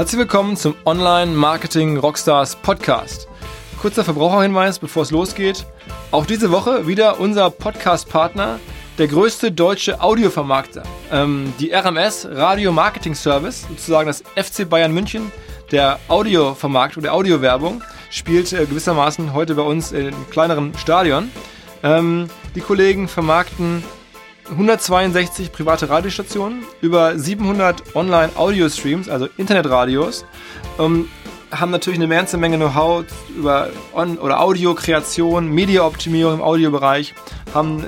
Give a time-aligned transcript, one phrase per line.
[0.00, 3.28] Herzlich willkommen zum Online Marketing Rockstars Podcast.
[3.82, 5.66] Kurzer Verbraucherhinweis, bevor es losgeht.
[6.10, 8.60] Auch diese Woche wieder unser Podcast-Partner,
[8.96, 15.30] der größte deutsche Audiovermarkter, ähm, die RMS Radio Marketing Service, sozusagen das FC Bayern München
[15.70, 21.30] der Audiovermarktung, der Audiowerbung, spielt äh, gewissermaßen heute bei uns in kleineren Stadion.
[21.82, 23.84] Ähm, die Kollegen vermarkten
[24.50, 30.24] 162 private Radiostationen, über 700 Online-Audio-Streams, also Internetradios,
[30.78, 31.08] ähm,
[31.50, 33.04] haben natürlich eine ganze Menge Know-how
[33.36, 37.14] über On- oder Audio-Kreation, Media-Optimierung im Audiobereich,
[37.54, 37.84] haben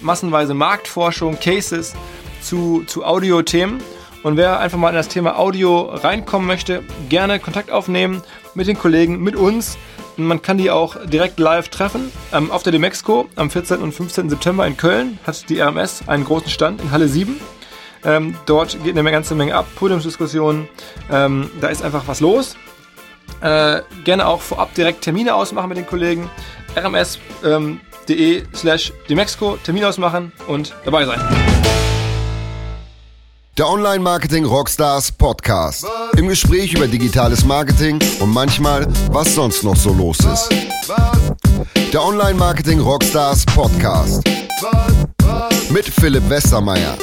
[0.00, 1.94] massenweise Marktforschung, Cases
[2.40, 3.80] zu, zu Audio-Themen.
[4.22, 8.22] Und wer einfach mal in das Thema Audio reinkommen möchte, gerne Kontakt aufnehmen
[8.54, 9.78] mit den Kollegen, mit uns.
[10.18, 12.10] Man kann die auch direkt live treffen.
[12.32, 13.78] Ähm, auf der Demexco am 14.
[13.78, 14.28] und 15.
[14.28, 17.40] September in Köln hat die RMS einen großen Stand in Halle 7.
[18.04, 20.68] Ähm, dort geht eine ganze Menge ab, Podiumsdiskussionen.
[21.10, 22.56] Ähm, da ist einfach was los.
[23.40, 26.28] Äh, gerne auch vorab direkt Termine ausmachen mit den Kollegen.
[26.74, 31.20] rms.de slash Demexco Termin ausmachen und dabei sein.
[33.58, 35.84] Der Online Marketing Rockstars Podcast.
[36.16, 40.48] Im Gespräch über digitales Marketing und manchmal, was sonst noch so los ist.
[41.92, 44.22] Der Online Marketing Rockstars Podcast.
[45.70, 46.96] Mit Philipp Westermeier.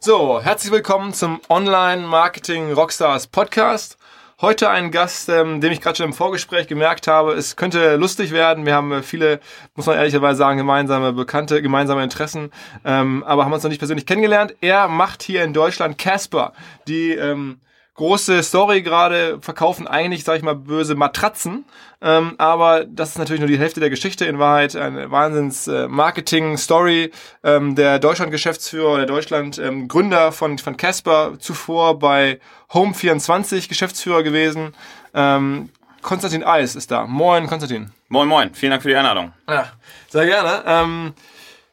[0.00, 3.96] So, herzlich willkommen zum Online Marketing Rockstars Podcast.
[4.42, 8.32] Heute ein Gast, ähm, dem ich gerade schon im Vorgespräch gemerkt habe, es könnte lustig
[8.32, 8.66] werden.
[8.66, 9.38] Wir haben äh, viele,
[9.76, 12.50] muss man ehrlicherweise sagen, gemeinsame Bekannte, gemeinsame Interessen,
[12.84, 14.56] ähm, aber haben uns noch nicht persönlich kennengelernt.
[14.60, 16.54] Er macht hier in Deutschland Casper,
[16.88, 17.60] die ähm,
[17.94, 21.64] große Story gerade verkaufen eigentlich, sag ich mal, böse Matratzen.
[22.00, 24.24] Ähm, aber das ist natürlich nur die Hälfte der Geschichte.
[24.24, 27.12] In Wahrheit eine Wahnsinns äh, Marketing-Story.
[27.44, 32.40] Ähm, der Deutschland-Geschäftsführer, der Deutschland-Gründer ähm, von, von Casper, zuvor bei
[32.72, 34.74] Home24 Geschäftsführer gewesen.
[35.14, 35.68] Ähm,
[36.00, 37.06] Konstantin Eis ist da.
[37.06, 37.92] Moin, Konstantin.
[38.08, 38.54] Moin, moin.
[38.54, 39.32] Vielen Dank für die Einladung.
[39.48, 39.70] Ja,
[40.08, 40.62] sehr gerne.
[40.66, 41.14] Ähm,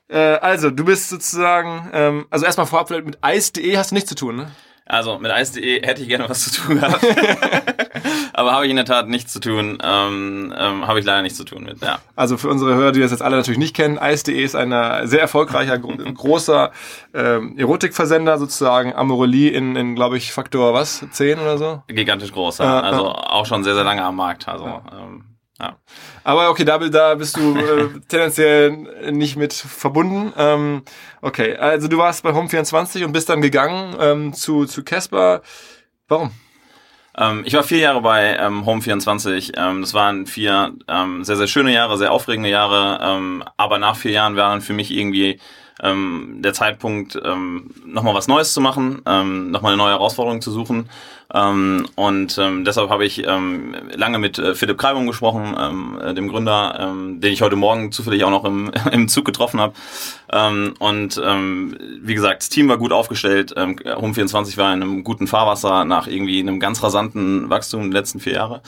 [0.10, 4.16] äh, also, du bist sozusagen, ähm, also erstmal vorab mit Eis.de hast du nichts zu
[4.16, 4.52] tun, ne?
[4.90, 7.06] Also mit Eis.de hätte ich gerne was zu tun gehabt.
[8.34, 9.78] Aber habe ich in der Tat nichts zu tun.
[9.84, 12.00] Ähm, ähm, habe ich leider nichts zu tun mit, ja.
[12.16, 14.72] Also für unsere Hörer, die das jetzt alle natürlich nicht kennen, Eis.de ist ein
[15.08, 15.78] sehr erfolgreicher,
[16.14, 16.72] großer
[17.14, 18.96] ähm, Erotikversender sozusagen.
[18.96, 21.06] Amorelie in, in glaube ich, Faktor was?
[21.12, 21.84] 10 oder so?
[21.88, 22.80] Gigantisch groß, ja.
[22.80, 24.48] Also auch schon sehr, sehr lange am Markt.
[24.48, 25.26] Also ähm,
[25.60, 25.78] ja.
[26.24, 28.72] Aber okay, da, da bist du äh, tendenziell
[29.12, 30.34] nicht mit verbunden.
[30.38, 30.84] Ähm,
[31.22, 35.42] okay, also du warst bei Home24 und bist dann gegangen ähm, zu zu Casper.
[36.08, 36.32] Warum?
[37.18, 39.58] Ähm, ich war vier Jahre bei ähm, Home24.
[39.58, 43.00] Ähm, das waren vier ähm, sehr, sehr schöne Jahre, sehr aufregende Jahre.
[43.02, 45.40] Ähm, aber nach vier Jahren waren für mich irgendwie
[45.82, 50.52] ähm, der Zeitpunkt, ähm, nochmal was Neues zu machen, ähm, nochmal eine neue Herausforderung zu
[50.52, 50.90] suchen.
[51.32, 56.14] Ähm, und ähm, deshalb habe ich ähm, lange mit äh, Philipp Kreibung gesprochen, ähm, äh,
[56.16, 59.74] dem Gründer, ähm, den ich heute Morgen zufällig auch noch im, im Zug getroffen habe.
[60.32, 63.54] Ähm, und ähm, wie gesagt, das Team war gut aufgestellt.
[63.56, 67.94] Ähm, Home24 war in einem guten Fahrwasser nach irgendwie einem ganz rasanten Wachstum in den
[67.94, 68.62] letzten vier Jahre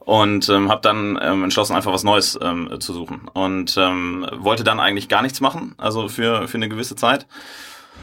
[0.00, 4.64] und ähm, habe dann ähm, entschlossen, einfach was Neues ähm, zu suchen und ähm, wollte
[4.64, 7.26] dann eigentlich gar nichts machen, also für für eine gewisse Zeit.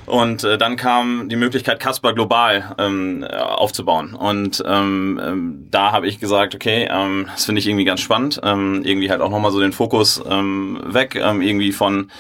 [0.06, 4.14] Und äh, dann kam die Möglichkeit, Casper global ähm, aufzubauen.
[4.14, 8.40] Und ähm, ähm, da habe ich gesagt, okay, ähm, das finde ich irgendwie ganz spannend.
[8.44, 12.12] Ähm, irgendwie halt auch nochmal so den Fokus ähm, weg, ähm, irgendwie von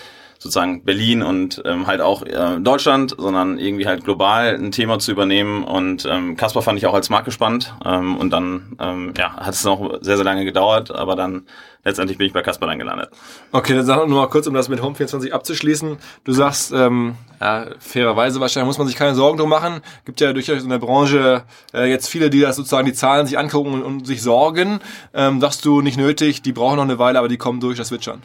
[0.45, 5.11] sozusagen Berlin und ähm, halt auch äh, Deutschland, sondern irgendwie halt global ein Thema zu
[5.11, 5.63] übernehmen.
[5.63, 7.73] Und ähm, Casper fand ich auch als Marke spannend.
[7.83, 11.47] Ähm, und dann ähm, ja, hat es noch sehr, sehr lange gedauert, aber dann
[11.83, 13.09] letztendlich bin ich bei Casper dann gelandet.
[13.51, 15.97] Okay, dann sag nur mal kurz, um das mit Home24 abzuschließen.
[16.23, 19.81] Du sagst, ähm, ja, fairerweise wahrscheinlich muss man sich keine Sorgen drum machen.
[20.05, 23.39] Gibt ja durchaus in der Branche äh, jetzt viele, die das sozusagen die Zahlen sich
[23.39, 24.79] angucken und, und sich sorgen.
[25.15, 27.89] Ähm, sagst du nicht nötig, die brauchen noch eine Weile, aber die kommen durch, das
[27.89, 28.21] wird schon.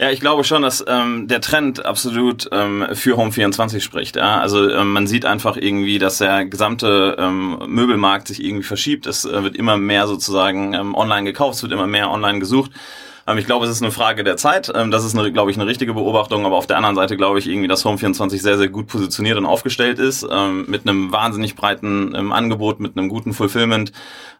[0.00, 4.16] Ja, ich glaube schon, dass ähm, der Trend absolut ähm, für Home24 spricht.
[4.16, 4.40] Ja?
[4.40, 9.06] Also ähm, man sieht einfach irgendwie, dass der gesamte ähm, Möbelmarkt sich irgendwie verschiebt.
[9.06, 12.70] Es äh, wird immer mehr sozusagen ähm, online gekauft, es wird immer mehr online gesucht.
[13.30, 14.70] Ähm, ich glaube, es ist eine Frage der Zeit.
[14.74, 16.46] Ähm, das ist, glaube ich, eine richtige Beobachtung.
[16.46, 19.46] Aber auf der anderen Seite glaube ich irgendwie, dass Home24 sehr, sehr gut positioniert und
[19.46, 20.26] aufgestellt ist.
[20.30, 23.92] Ähm, mit einem wahnsinnig breiten Angebot, mit einem guten Fulfillment,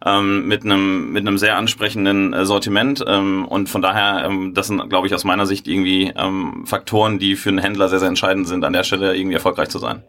[0.02, 3.02] mit einem mit einem sehr ansprechenden äh, Sortiment.
[3.02, 6.12] Und von daher, das sind, glaube ich, aus meiner Sicht irgendwie
[6.64, 9.78] Faktoren, die für einen Händler sehr, sehr entscheidend sind, an der Stelle irgendwie erfolgreich zu
[9.78, 10.02] sein.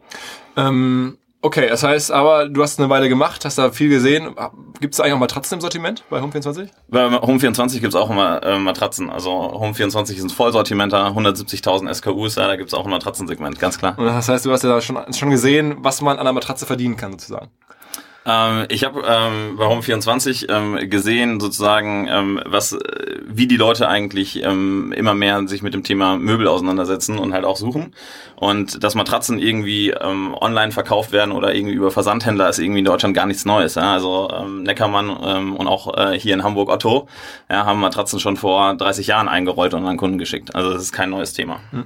[0.55, 4.35] Ähm Okay, das heißt aber, du hast eine Weile gemacht, hast da viel gesehen.
[4.79, 6.67] Gibt es eigentlich auch Matratzen im Sortiment bei Home24?
[6.87, 9.09] Bei Home24 gibt es auch immer äh, Matratzen.
[9.09, 13.79] Also Home24 ist ein Vollsortimenter, 170.000 SKUs, ja, da gibt es auch ein Matratzensegment, ganz
[13.79, 13.97] klar.
[13.97, 16.95] Und das heißt, du hast ja schon, schon gesehen, was man an der Matratze verdienen
[16.95, 17.49] kann, sozusagen.
[18.25, 23.87] Ähm, ich habe ähm, bei Home24 ähm, gesehen, sozusagen, ähm, was, äh, wie die Leute
[23.87, 27.95] eigentlich ähm, immer mehr sich mit dem Thema Möbel auseinandersetzen und halt auch suchen.
[28.35, 32.85] Und dass Matratzen irgendwie ähm, online verkauft werden oder irgendwie über Versandhändler ist irgendwie in
[32.85, 33.75] Deutschland gar nichts Neues.
[33.75, 33.93] Ja?
[33.93, 37.07] Also ähm, Neckermann ähm, und auch äh, hier in Hamburg Otto
[37.49, 40.53] ja, haben Matratzen schon vor 30 Jahren eingerollt und an Kunden geschickt.
[40.55, 41.61] Also das ist kein neues Thema.
[41.71, 41.85] Hm.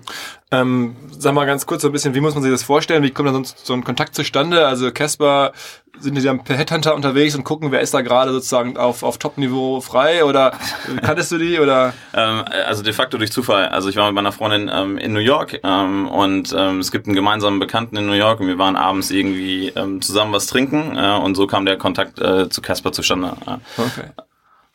[0.52, 3.04] Ähm, sag mal ganz kurz so ein bisschen, wie muss man sich das vorstellen?
[3.04, 4.68] Wie kommt da sonst so ein Kontakt zustande?
[4.68, 5.54] Also Casper,
[6.00, 9.18] sind die dann per Headhunter unterwegs und gucken, wer ist da gerade sozusagen auf, auf
[9.18, 10.54] Top-Niveau frei oder
[11.02, 11.94] kanntest du die oder?
[12.18, 13.68] Ähm, also de facto durch Zufall.
[13.68, 17.08] Also ich war mit meiner Freundin ähm, in New York ähm, und ähm, es gibt
[17.08, 20.96] einen gemeinsamen Bekannten in New York und wir waren abends irgendwie ähm, zusammen was trinken
[20.96, 23.36] äh, und so kam der Kontakt äh, zu Casper zustande.
[23.78, 24.12] Okay.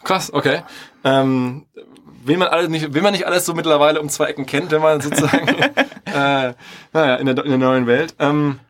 [0.04, 0.62] Krass, okay.
[1.04, 1.64] Ähm,
[2.20, 4.82] will man alles nicht, will man nicht alles so mittlerweile um zwei Ecken kennt, wenn
[4.82, 5.48] man sozusagen
[6.04, 6.54] äh,
[6.92, 8.14] naja, in der, in der neuen Welt.
[8.18, 8.60] Ähm,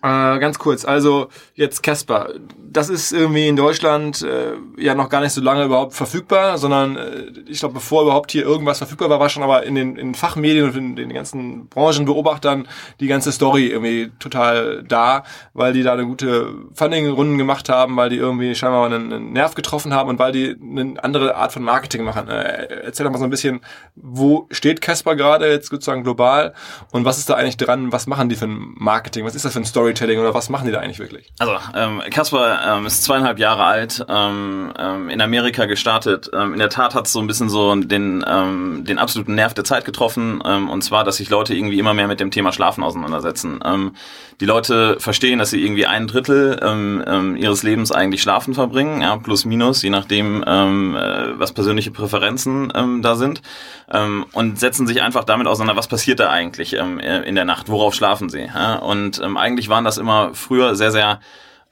[0.00, 2.30] äh, ganz kurz, also jetzt Casper.
[2.70, 6.96] Das ist irgendwie in Deutschland äh, ja noch gar nicht so lange überhaupt verfügbar, sondern
[6.96, 10.14] äh, ich glaube, bevor überhaupt hier irgendwas verfügbar war, war schon aber in den, in
[10.14, 12.68] Fachmedien und in den ganzen Branchenbeobachtern
[13.00, 18.10] die ganze Story irgendwie total da, weil die da eine gute Funding-Runden gemacht haben, weil
[18.10, 21.64] die irgendwie scheinbar einen, einen, Nerv getroffen haben und weil die eine andere Art von
[21.64, 22.28] Marketing machen.
[22.28, 23.62] Äh, erzähl doch mal so ein bisschen,
[23.96, 26.54] wo steht Casper gerade jetzt sozusagen global
[26.92, 29.54] und was ist da eigentlich dran, was machen die für ein Marketing, was ist das
[29.54, 31.32] für ein Story Storytelling oder was machen die da eigentlich wirklich?
[31.38, 36.30] Also, ähm, Kasper ähm, ist zweieinhalb Jahre alt, ähm, ähm, in Amerika gestartet.
[36.34, 39.54] Ähm, in der Tat hat es so ein bisschen so den, ähm, den absoluten Nerv
[39.54, 40.42] der Zeit getroffen.
[40.44, 43.60] Ähm, und zwar, dass sich Leute irgendwie immer mehr mit dem Thema Schlafen auseinandersetzen.
[43.64, 43.92] Ähm,
[44.40, 49.00] die Leute verstehen, dass sie irgendwie ein Drittel ähm, ähm, ihres Lebens eigentlich schlafen verbringen,
[49.02, 53.42] ja, plus minus, je nachdem, ähm, äh, was persönliche Präferenzen ähm, da sind.
[53.90, 57.68] Ähm, und setzen sich einfach damit auseinander, was passiert da eigentlich ähm, in der Nacht,
[57.68, 58.42] worauf schlafen sie.
[58.54, 58.76] Ja?
[58.76, 61.20] Und ähm, eigentlich waren das immer früher sehr, sehr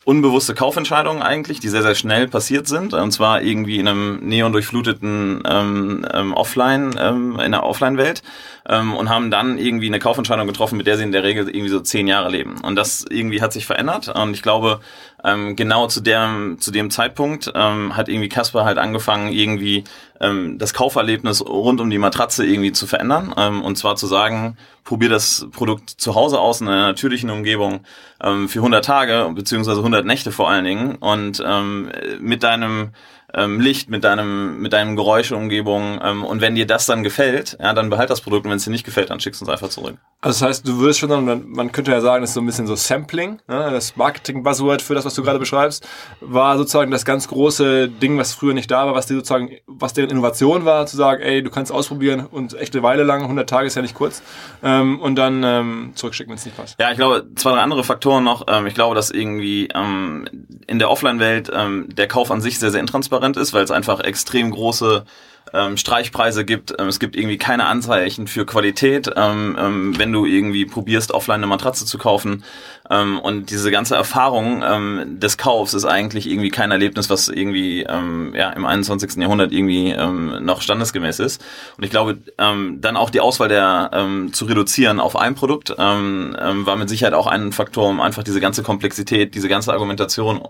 [0.05, 2.95] unbewusste Kaufentscheidungen eigentlich, die sehr, sehr schnell passiert sind.
[2.95, 8.23] Und zwar irgendwie in einem neon durchfluteten ähm, ähm, Offline, ähm, in der Offline-Welt
[8.69, 11.69] ähm, und haben dann irgendwie eine Kaufentscheidung getroffen, mit der sie in der Regel irgendwie
[11.69, 12.57] so zehn Jahre leben.
[12.63, 14.09] Und das irgendwie hat sich verändert.
[14.09, 14.81] Und ich glaube,
[15.25, 19.85] ähm, genau zu dem, zu dem Zeitpunkt ähm, hat irgendwie Casper halt angefangen, irgendwie
[20.21, 23.35] ähm, das Kauferlebnis rund um die Matratze irgendwie zu verändern.
[23.37, 27.81] Ähm, und zwar zu sagen, probier das Produkt zu Hause aus in einer natürlichen Umgebung
[28.23, 30.97] ähm, für 100 Tage, beziehungsweise 100 Nächte vor allen Dingen.
[30.97, 31.91] Und ähm,
[32.21, 32.91] mit deinem
[33.35, 36.01] ähm, Licht, mit deinem, mit deinem Geräuscheumgebung.
[36.03, 38.65] Ähm, und wenn dir das dann gefällt, ja, dann behalt das Produkt und wenn es
[38.65, 39.97] dir nicht gefällt, dann schickst du es einfach zurück.
[40.21, 42.47] Also das heißt, du würdest schon sagen, man könnte ja sagen, das ist so ein
[42.47, 43.71] bisschen so Sampling, ne?
[43.71, 45.87] das Marketing-Buzzword für das, was du gerade beschreibst,
[46.21, 49.93] war sozusagen das ganz große Ding, was früher nicht da war, was die sozusagen, was
[49.93, 53.49] deren Innovation war, zu sagen, ey, du kannst ausprobieren und echt eine Weile lang, 100
[53.49, 54.23] Tage ist ja nicht kurz,
[54.63, 56.81] ähm, und dann ähm, zurückschicken, wenn es nicht passt.
[56.81, 58.47] Ja, ich glaube, zwei, drei andere Faktoren noch.
[58.49, 60.29] Ähm, ich glaube, dass irgendwie ähm,
[60.67, 64.01] in der Offline-Welt ähm, der Kauf an sich sehr, sehr intransparent ist, weil es einfach
[64.01, 65.05] extrem große
[65.53, 66.75] ähm, Streichpreise gibt.
[66.79, 71.37] Ähm, es gibt irgendwie keine Anzeichen für Qualität, ähm, ähm, wenn du irgendwie probierst, offline
[71.37, 72.45] eine Matratze zu kaufen.
[72.91, 77.83] Ähm, und diese ganze Erfahrung ähm, des Kaufs ist eigentlich irgendwie kein Erlebnis, was irgendwie
[77.83, 79.17] ja, im 21.
[79.17, 79.95] Jahrhundert irgendwie
[80.41, 81.45] noch standesgemäß ist.
[81.77, 83.91] Und ich glaube, dann auch die Auswahl der
[84.33, 88.63] zu reduzieren auf ein Produkt war mit Sicherheit auch ein Faktor, um einfach diese ganze
[88.63, 90.41] Komplexität, diese ganze Argumentation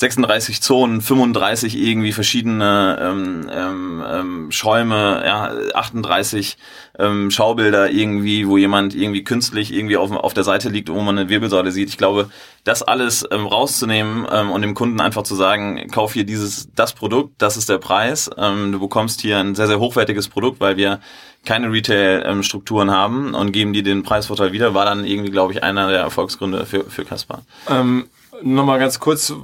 [0.00, 6.56] 36 Zonen, 35 irgendwie verschiedene ähm, ähm, ähm, Schäume, ja, 38
[7.00, 11.18] ähm, Schaubilder irgendwie, wo jemand irgendwie künstlich irgendwie auf, auf der Seite liegt, wo man
[11.18, 11.88] eine Wirbelsäule sieht.
[11.88, 12.30] Ich glaube,
[12.62, 16.92] das alles ähm, rauszunehmen ähm, und dem Kunden einfach zu sagen, kauf hier dieses, das
[16.92, 18.30] Produkt, das ist der Preis.
[18.36, 21.00] Ähm, du bekommst hier ein sehr, sehr hochwertiges Produkt, weil wir
[21.44, 25.90] keine Retail-Strukturen haben und geben dir den Preisvorteil wieder, war dann irgendwie, glaube ich, einer
[25.90, 27.42] der Erfolgsgründe für, für Kaspar.
[27.68, 28.04] Ähm,
[28.42, 29.34] Nochmal ganz kurz,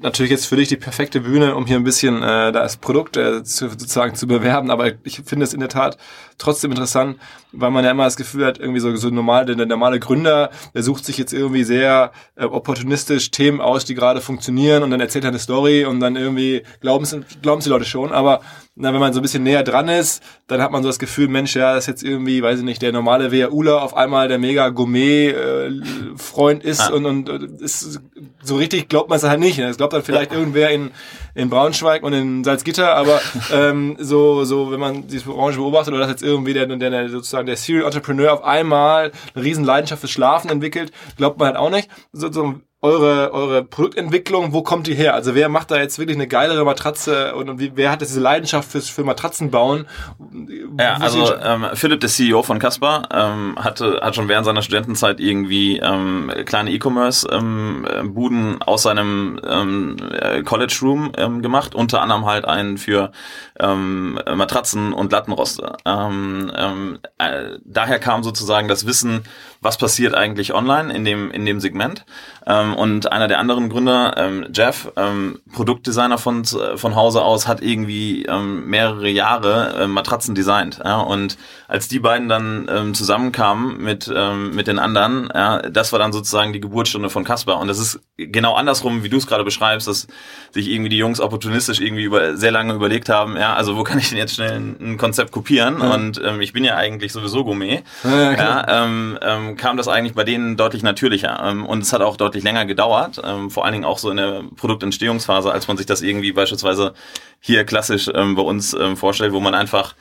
[0.00, 3.42] natürlich jetzt für dich die perfekte Bühne, um hier ein bisschen äh, das Produkt äh,
[3.44, 5.98] zu, sozusagen zu bewerben, aber ich finde es in der Tat
[6.38, 7.18] trotzdem interessant,
[7.52, 10.50] weil man ja immer das Gefühl hat, irgendwie so, so normal, der, der normale Gründer,
[10.74, 15.00] der sucht sich jetzt irgendwie sehr äh, opportunistisch Themen aus, die gerade funktionieren und dann
[15.00, 17.16] erzählt er eine Story und dann irgendwie glauben es
[17.64, 18.40] die Leute schon, aber
[18.74, 21.28] na, wenn man so ein bisschen näher dran ist, dann hat man so das Gefühl,
[21.28, 24.38] Mensch, ja, das ist jetzt irgendwie, weiß ich nicht, der normale WHUler auf einmal der
[24.38, 26.94] mega Gourmet-Freund äh, ist ah.
[26.94, 28.00] und, und, und ist
[28.42, 29.58] so richtig glaubt man es halt nicht.
[29.58, 29.66] Ne?
[29.66, 30.90] Das glaubt dann vielleicht irgendwer in,
[31.34, 33.20] in Braunschweig und in Salzgitter, aber
[33.52, 37.08] ähm, so, so, wenn man diese Branche beobachtet oder dass jetzt irgendwie der, der, der
[37.08, 41.56] sozusagen der Serial Entrepreneur auf einmal eine riesen Leidenschaft fürs Schlafen entwickelt, glaubt man halt
[41.56, 41.88] auch nicht.
[42.12, 45.14] So, so eure, eure Produktentwicklung, wo kommt die her?
[45.14, 48.72] Also wer macht da jetzt wirklich eine geilere Matratze und wie, wer hat diese Leidenschaft
[48.72, 49.86] fürs, für Matratzen bauen?
[50.78, 55.20] Ja, also ähm, Philipp, der CEO von Casper, ähm, hatte, hat schon während seiner Studentenzeit
[55.20, 59.96] irgendwie ähm, kleine E-Commerce-Buden ähm, aus seinem ähm,
[60.44, 63.12] College Room ähm, gemacht, unter anderem halt einen für
[63.58, 65.76] ähm, Matratzen und Lattenroste.
[65.84, 69.24] Ähm, ähm, äh, daher kam sozusagen das Wissen,
[69.62, 72.04] was passiert eigentlich online in dem, in dem Segment.
[72.46, 77.62] Ähm, und einer der anderen Gründer, ähm, Jeff, ähm, Produktdesigner von, von Hause aus, hat
[77.62, 80.80] irgendwie ähm, mehrere Jahre äh, Matratzen designt.
[80.84, 81.00] Ja?
[81.00, 81.38] Und
[81.68, 86.12] als die beiden dann ähm, zusammenkamen mit, ähm, mit den anderen, ja, das war dann
[86.12, 87.58] sozusagen die Geburtsstunde von Casper.
[87.58, 90.08] Und das ist genau andersrum, wie du es gerade beschreibst, dass
[90.50, 93.98] sich irgendwie die Jungs opportunistisch irgendwie über, sehr lange überlegt haben, ja, also wo kann
[93.98, 95.78] ich denn jetzt schnell ein, ein Konzept kopieren?
[95.80, 95.94] Ja.
[95.94, 97.82] Und ähm, ich bin ja eigentlich sowieso Gourmet.
[98.02, 101.40] Ja, ja, ähm, ähm, kam das eigentlich bei denen deutlich natürlicher.
[101.42, 104.16] Ähm, und es hat auch deutlich länger gedauert, ähm, vor allen Dingen auch so in
[104.16, 106.94] der Produktentstehungsphase, als man sich das irgendwie beispielsweise
[107.40, 109.94] hier klassisch ähm, bei uns ähm, vorstellt, wo man einfach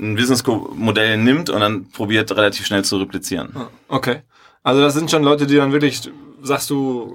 [0.00, 3.54] ein Businessmodell nimmt und dann probiert relativ schnell zu replizieren.
[3.88, 4.22] Okay.
[4.62, 6.10] Also das sind schon Leute, die dann wirklich,
[6.42, 7.14] sagst du,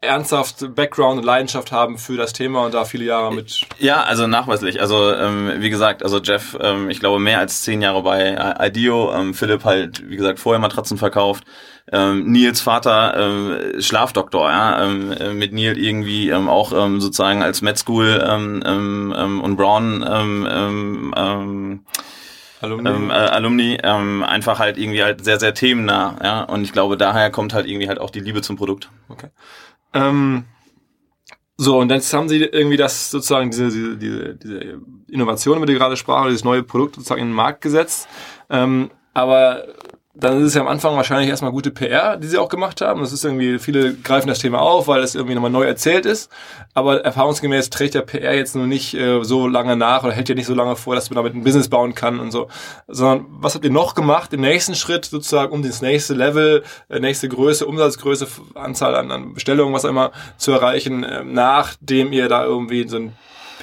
[0.00, 3.66] ernsthaft Background und Leidenschaft haben für das Thema und da viele Jahre mit.
[3.78, 4.80] Ja, also nachweislich.
[4.80, 9.12] Also ähm, wie gesagt, also Jeff, ähm, ich glaube mehr als zehn Jahre bei IDEO,
[9.12, 11.44] ähm, Philipp halt, wie gesagt, vorher Matratzen verkauft.
[11.90, 17.42] Ähm, Nils Vater ähm, Schlafdoktor, ja, ähm, äh, mit Neil irgendwie ähm, auch ähm, sozusagen
[17.42, 21.84] als Med School ähm, ähm, ähm und Brown ähm, ähm, ähm,
[22.62, 26.42] Alumni, ähm, äh, Alumni ähm, einfach halt irgendwie halt sehr, sehr themennah, ja.
[26.44, 28.88] Und ich glaube, daher kommt halt irgendwie halt auch die Liebe zum Produkt.
[29.08, 29.28] Okay.
[29.92, 30.44] Ähm,
[31.56, 35.74] so, und jetzt haben sie irgendwie das sozusagen, diese, diese, diese, diese Innovation, über die
[35.74, 38.08] gerade sprachen, dieses neue Produkt sozusagen in den Markt gesetzt.
[38.48, 39.64] Ähm, aber
[40.14, 43.00] dann ist es ja am Anfang wahrscheinlich erstmal gute PR, die sie auch gemacht haben.
[43.00, 46.30] Das ist irgendwie, viele greifen das Thema auf, weil es irgendwie nochmal neu erzählt ist.
[46.74, 50.34] Aber erfahrungsgemäß trägt der PR jetzt nur nicht äh, so lange nach oder hält ja
[50.34, 52.48] nicht so lange vor, dass man damit ein Business bauen kann und so.
[52.88, 57.00] Sondern was habt ihr noch gemacht im nächsten Schritt sozusagen, um das nächste Level, äh,
[57.00, 62.28] nächste Größe, Umsatzgröße, Anzahl an, an Bestellungen, was auch immer zu erreichen, äh, nachdem ihr
[62.28, 63.12] da irgendwie so ein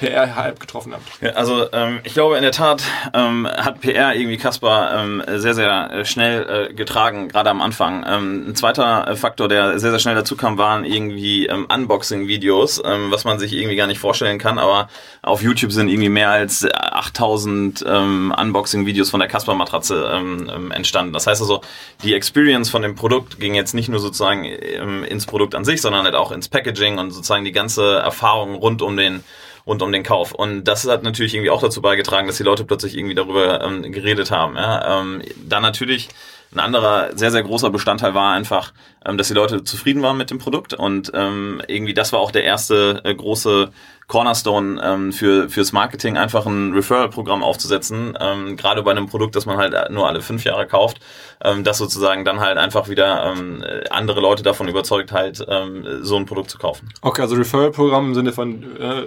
[0.00, 1.04] PR-Hype getroffen habt.
[1.20, 5.54] Ja, also ähm, ich glaube in der Tat ähm, hat PR irgendwie Kasper ähm, sehr,
[5.54, 8.04] sehr äh, schnell äh, getragen, gerade am Anfang.
[8.08, 12.82] Ähm, ein zweiter äh, Faktor, der sehr, sehr schnell dazu kam, waren irgendwie ähm, Unboxing-Videos,
[12.84, 14.88] ähm, was man sich irgendwie gar nicht vorstellen kann, aber
[15.20, 21.12] auf YouTube sind irgendwie mehr als 8000 ähm, Unboxing-Videos von der Kasper-Matratze ähm, entstanden.
[21.12, 21.60] Das heißt also,
[22.02, 26.04] die Experience von dem Produkt ging jetzt nicht nur sozusagen ins Produkt an sich, sondern
[26.04, 29.22] halt auch ins Packaging und sozusagen die ganze Erfahrung rund um den
[29.70, 30.32] rund um den Kauf.
[30.32, 33.92] Und das hat natürlich irgendwie auch dazu beigetragen, dass die Leute plötzlich irgendwie darüber ähm,
[33.92, 34.56] geredet haben.
[34.56, 35.00] Ja?
[35.00, 36.08] Ähm, dann natürlich
[36.52, 38.72] ein anderer sehr, sehr großer Bestandteil war einfach,
[39.04, 42.30] ähm, dass die Leute zufrieden waren mit dem Produkt und ähm, irgendwie das war auch
[42.30, 43.70] der erste äh, große
[44.08, 49.46] Cornerstone ähm, für fürs Marketing, einfach ein Referral-Programm aufzusetzen, ähm, gerade bei einem Produkt, das
[49.46, 50.98] man halt nur alle fünf Jahre kauft,
[51.42, 56.16] ähm, das sozusagen dann halt einfach wieder ähm, andere Leute davon überzeugt, halt ähm, so
[56.16, 56.88] ein Produkt zu kaufen.
[57.02, 59.04] Okay, also Referral-Programm im Sinne von äh,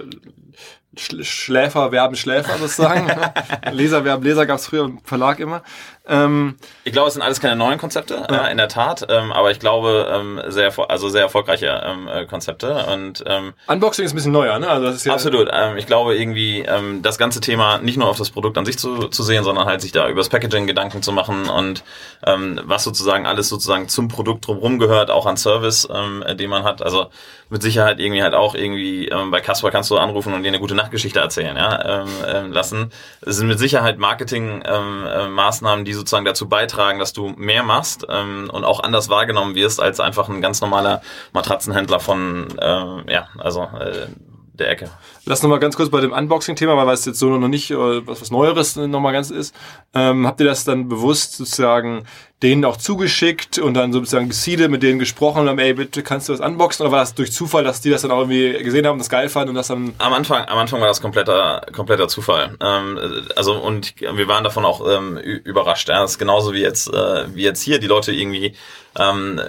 [0.98, 3.10] Schläfer werben Schläfer sozusagen.
[3.72, 5.62] Leser werben Leser gab es früher im Verlag immer.
[6.06, 8.46] Ähm, ich glaube, es sind alles keine neuen Konzepte, ja.
[8.46, 12.26] äh, in der Tat, ähm, aber ich glaube, ähm, sehr, also sehr erfolgreiche ähm, äh,
[12.26, 12.84] Konzepte.
[12.92, 14.68] Und, ähm, Unboxing ist ein bisschen neuer, ne?
[14.68, 15.48] Also das ist ja absolut.
[15.50, 18.78] Ähm, ich glaube irgendwie, ähm, das ganze Thema nicht nur auf das Produkt an sich
[18.78, 21.84] zu, zu sehen, sondern halt sich da über das Packaging Gedanken zu machen und
[22.26, 26.64] ähm, was sozusagen alles sozusagen zum Produkt drumherum gehört, auch an Service, ähm, den man
[26.64, 26.82] hat.
[26.82, 27.06] Also
[27.50, 30.60] mit Sicherheit irgendwie halt auch irgendwie ähm, bei Casper kannst du anrufen und dir eine
[30.60, 32.90] gute Nachtgeschichte erzählen, ja, ähm, ähm, lassen.
[33.20, 38.06] Es sind mit Sicherheit Marketing-Maßnahmen, ähm, äh, die sozusagen dazu beitragen, dass du mehr machst
[38.08, 43.28] ähm, und auch anders wahrgenommen wirst als einfach ein ganz normaler Matratzenhändler von, äh, ja,
[43.38, 44.06] also äh,
[44.54, 44.90] der Ecke.
[45.26, 48.06] Lass noch mal ganz kurz bei dem Unboxing-Thema, weil es jetzt so noch nicht äh,
[48.06, 49.54] was, was Neueres noch mal ganz ist.
[49.94, 52.04] Ähm, habt ihr das dann bewusst sozusagen
[52.42, 56.28] denen auch zugeschickt und dann sozusagen geseedet, mit denen gesprochen und haben, ey, bitte kannst
[56.28, 56.84] du das unboxen?
[56.84, 59.30] Oder war das durch Zufall, dass die das dann auch irgendwie gesehen haben, das geil
[59.30, 59.94] fanden und das dann...
[59.96, 62.54] Am Anfang, am Anfang war das kompletter, kompletter Zufall.
[62.60, 62.98] Ähm,
[63.34, 65.88] also, und wir waren davon auch ähm, überrascht.
[65.88, 66.02] Ja.
[66.02, 67.78] Das ist genauso wie jetzt, äh, wie jetzt hier.
[67.78, 68.54] Die Leute irgendwie
[68.98, 69.40] ähm,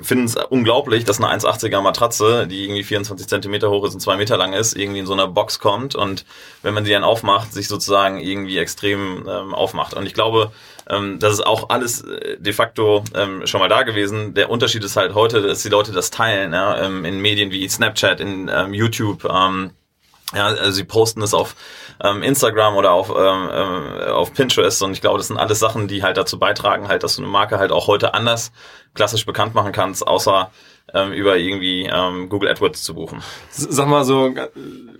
[0.00, 4.16] finden es unglaublich, dass eine 1,80er Matratze, die irgendwie 24 Zentimeter hoch ist und zwei
[4.16, 6.24] Meter lang ist, irgendwie in so einer Box kommt und
[6.62, 9.94] wenn man sie dann aufmacht, sich sozusagen irgendwie extrem ähm, aufmacht.
[9.94, 10.52] Und ich glaube,
[10.88, 14.34] ähm, das ist auch alles äh, de facto ähm, schon mal da gewesen.
[14.34, 17.68] Der Unterschied ist halt heute, dass die Leute das teilen, ja, ähm, in Medien wie
[17.68, 19.72] Snapchat, in ähm, YouTube, ähm,
[20.34, 21.56] ja, also sie posten es auf
[22.02, 25.88] ähm, Instagram oder auf, ähm, äh, auf Pinterest und ich glaube, das sind alles Sachen,
[25.88, 28.52] die halt dazu beitragen, halt, dass du eine Marke halt auch heute anders
[28.94, 30.50] klassisch bekannt machen kannst, außer
[30.94, 33.22] ähm, über irgendwie ähm, Google AdWords zu buchen.
[33.50, 34.34] Sag mal so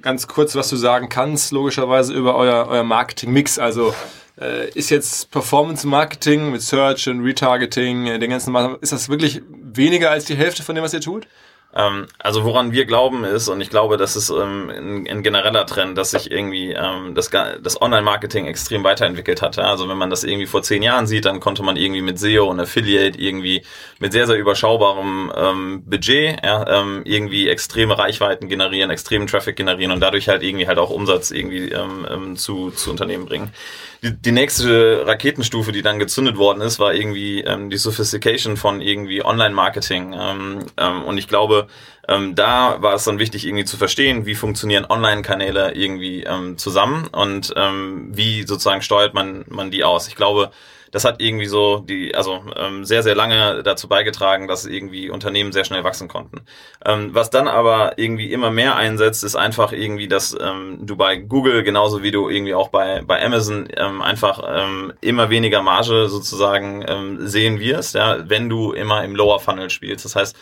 [0.02, 3.58] ganz kurz, was du sagen kannst, logischerweise über euer, euer Marketing-Mix.
[3.58, 3.94] Also
[4.40, 9.08] äh, ist jetzt Performance Marketing mit Search und Retargeting, äh, den ganzen Mal, ist das
[9.08, 11.26] wirklich weniger als die Hälfte von dem, was ihr tut?
[11.74, 15.66] Ähm, also woran wir glauben ist, und ich glaube, das ist ähm, ein, ein, genereller
[15.66, 19.58] Trend, dass sich irgendwie ähm, das, das Online-Marketing extrem weiterentwickelt hat.
[19.58, 22.46] Also wenn man das irgendwie vor zehn Jahren sieht, dann konnte man irgendwie mit SEO
[22.48, 23.64] und Affiliate irgendwie
[23.98, 29.92] mit sehr, sehr überschaubarem ähm, Budget ja, ähm, irgendwie extreme Reichweiten generieren, extremen Traffic generieren
[29.92, 33.52] und dadurch halt irgendwie halt auch Umsatz irgendwie ähm, ähm zu, zu Unternehmen bringen
[34.02, 38.80] die, die nächste Raketenstufe, die dann gezündet worden ist, war irgendwie ähm, die Sophistication von
[38.80, 40.14] irgendwie Online-Marketing.
[40.18, 41.66] Ähm, ähm, und ich glaube,
[42.06, 47.08] ähm, da war es dann wichtig, irgendwie zu verstehen, wie funktionieren Online-Kanäle irgendwie ähm, zusammen
[47.08, 50.08] und ähm, wie sozusagen steuert man, man die aus.
[50.08, 50.50] Ich glaube,
[50.90, 55.52] das hat irgendwie so die, also ähm, sehr, sehr lange dazu beigetragen, dass irgendwie Unternehmen
[55.52, 56.42] sehr schnell wachsen konnten.
[56.84, 61.16] Ähm, was dann aber irgendwie immer mehr einsetzt, ist einfach irgendwie, dass ähm, du bei
[61.16, 66.08] Google genauso wie du irgendwie auch bei, bei Amazon ähm, einfach ähm, immer weniger Marge
[66.08, 70.04] sozusagen ähm, sehen wirst, ja, wenn du immer im Lower Funnel spielst.
[70.04, 70.36] Das heißt,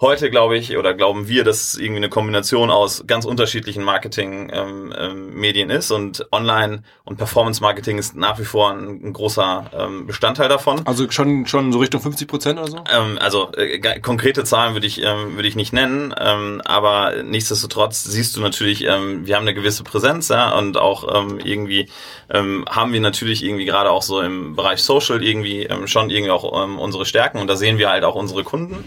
[0.00, 5.70] heute glaube ich oder glauben wir, dass es irgendwie eine Kombination aus ganz unterschiedlichen Marketing-Medien
[5.70, 10.06] ähm, ähm, ist und Online und Performance-Marketing ist nach wie vor ein, ein großer ähm,
[10.06, 10.80] Bestandteil davon.
[10.86, 12.78] Also schon schon so Richtung 50 Prozent oder so?
[12.90, 18.04] Ähm, also äh, konkrete Zahlen würde ich ähm, würde ich nicht nennen, ähm, aber nichtsdestotrotz
[18.04, 21.04] siehst du natürlich, wir haben eine gewisse Präsenz ja und auch
[21.44, 21.88] irgendwie
[22.30, 27.04] haben wir natürlich irgendwie gerade auch so im Bereich Social irgendwie schon irgendwie auch unsere
[27.04, 28.84] Stärken und da sehen wir halt auch unsere Kunden.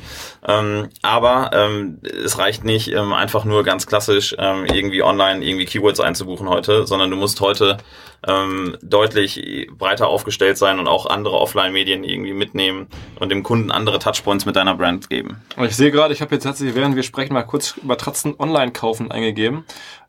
[1.03, 5.99] Aber ähm, es reicht nicht ähm, einfach nur ganz klassisch ähm, irgendwie online irgendwie Keywords
[5.99, 7.77] einzubuchen heute, sondern du musst heute
[8.25, 12.87] ähm, deutlich breiter aufgestellt sein und auch andere Offline-Medien irgendwie mitnehmen
[13.19, 15.41] und dem Kunden andere Touchpoints mit deiner Brand geben.
[15.61, 19.11] Ich sehe gerade, ich habe jetzt tatsächlich, während wir sprechen, mal kurz Matratzen online kaufen
[19.11, 19.65] eingegeben.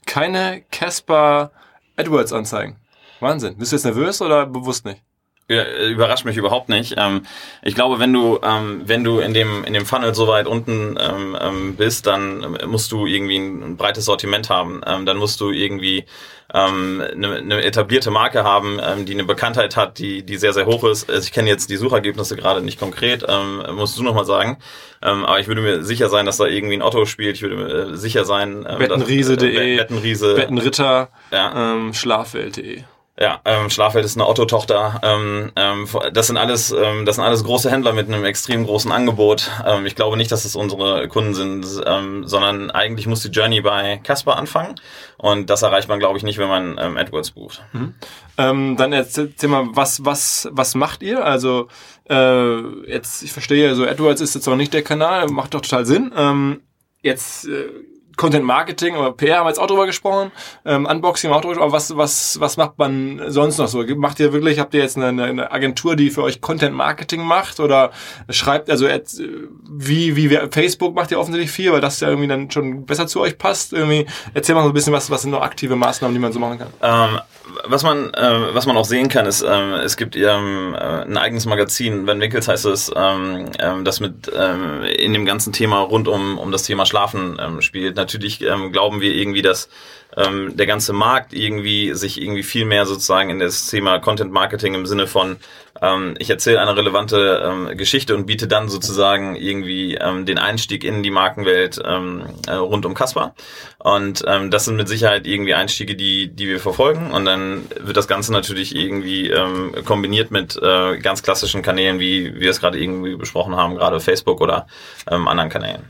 [0.06, 1.50] Keine Casper
[1.96, 2.76] AdWords anzeigen.
[3.18, 3.56] Wahnsinn.
[3.56, 5.02] Bist du jetzt nervös oder bewusst nicht?
[5.46, 6.94] Überrascht mich überhaupt nicht.
[6.96, 7.26] Ähm,
[7.62, 10.98] ich glaube, wenn du ähm, wenn du in dem in dem Funnel so weit unten
[10.98, 14.80] ähm, bist, dann musst du irgendwie ein, breites Sortiment haben.
[14.82, 16.04] dann musst du irgendwie
[16.48, 21.10] eine, eine etablierte Marke haben, die eine Bekanntheit hat, die die sehr sehr hoch ist.
[21.10, 23.24] Also ich kenne jetzt die Suchergebnisse gerade nicht konkret,
[23.72, 24.58] musst du noch mal sagen.
[25.00, 27.36] aber ich würde mir sicher sein, dass da irgendwie ein Otto spielt.
[27.36, 31.92] Ich würde mir äh, sicher sein, Bettenriese.de, Bettenriese, Bettenritter, ja.
[31.92, 32.84] Schlafwelt.de.
[33.16, 35.00] Ja, ähm, Schlafwelt ist eine Otto-Tochter.
[35.04, 38.90] Ähm, ähm, das sind alles, ähm, das sind alles große Händler mit einem extrem großen
[38.90, 39.52] Angebot.
[39.64, 43.60] Ähm, ich glaube nicht, dass es unsere Kunden sind, ähm, sondern eigentlich muss die Journey
[43.60, 44.74] bei Casper anfangen.
[45.16, 47.62] Und das erreicht man, glaube ich, nicht, wenn man ähm, AdWords bucht.
[47.72, 47.94] Mhm.
[48.36, 51.24] Ähm, dann erzähl mal, was, was, was macht ihr?
[51.24, 51.68] Also
[52.10, 52.58] äh,
[52.90, 56.12] jetzt, ich verstehe, so AdWords ist jetzt auch nicht der Kanal, macht doch total Sinn.
[56.16, 56.62] Ähm,
[57.00, 57.68] jetzt äh,
[58.16, 60.32] Content Marketing oder PR haben wir jetzt auch drüber gesprochen,
[60.64, 63.68] ähm, Unboxing haben wir auch drüber gesprochen, aber was, was, was macht man sonst noch
[63.68, 63.84] so?
[63.96, 67.60] Macht ihr wirklich, habt ihr jetzt eine, eine Agentur, die für euch Content Marketing macht
[67.60, 67.90] oder
[68.30, 72.86] schreibt, also wie, wie Facebook macht ihr offensichtlich viel, weil das ja irgendwie dann schon
[72.86, 74.06] besser zu euch passt, irgendwie.
[74.32, 76.58] Erzähl mal so ein bisschen was, was sind noch aktive Maßnahmen, die man so machen
[76.58, 76.68] kann.
[76.82, 77.20] Ähm,
[77.66, 81.16] was man, äh, was man auch sehen kann, ist, ähm, es gibt ähm, äh, ein
[81.16, 85.80] eigenes Magazin, Van Winkels heißt es, ähm, ähm, das mit ähm, in dem ganzen Thema
[85.80, 87.98] rund um, um das Thema Schlafen ähm, spielt.
[88.04, 89.68] Natürlich ähm, glauben wir irgendwie, dass
[90.16, 94.74] ähm, der ganze Markt irgendwie sich irgendwie viel mehr sozusagen in das Thema Content Marketing
[94.74, 95.36] im Sinne von
[95.82, 100.84] ähm, ich erzähle eine relevante ähm, Geschichte und biete dann sozusagen irgendwie ähm, den Einstieg
[100.84, 103.34] in die Markenwelt ähm, äh, rund um Casper.
[103.78, 107.10] Und ähm, das sind mit Sicherheit irgendwie Einstiege, die, die wir verfolgen.
[107.10, 112.38] Und dann wird das Ganze natürlich irgendwie ähm, kombiniert mit äh, ganz klassischen Kanälen, wie
[112.38, 114.66] wir es gerade irgendwie besprochen haben, gerade Facebook oder
[115.10, 115.82] ähm, anderen Kanälen.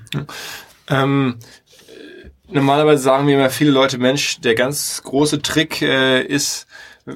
[0.88, 1.38] Ähm,
[2.54, 6.66] normalerweise sagen mir immer viele Leute, Mensch, der ganz große Trick äh, ist
[7.06, 7.12] äh,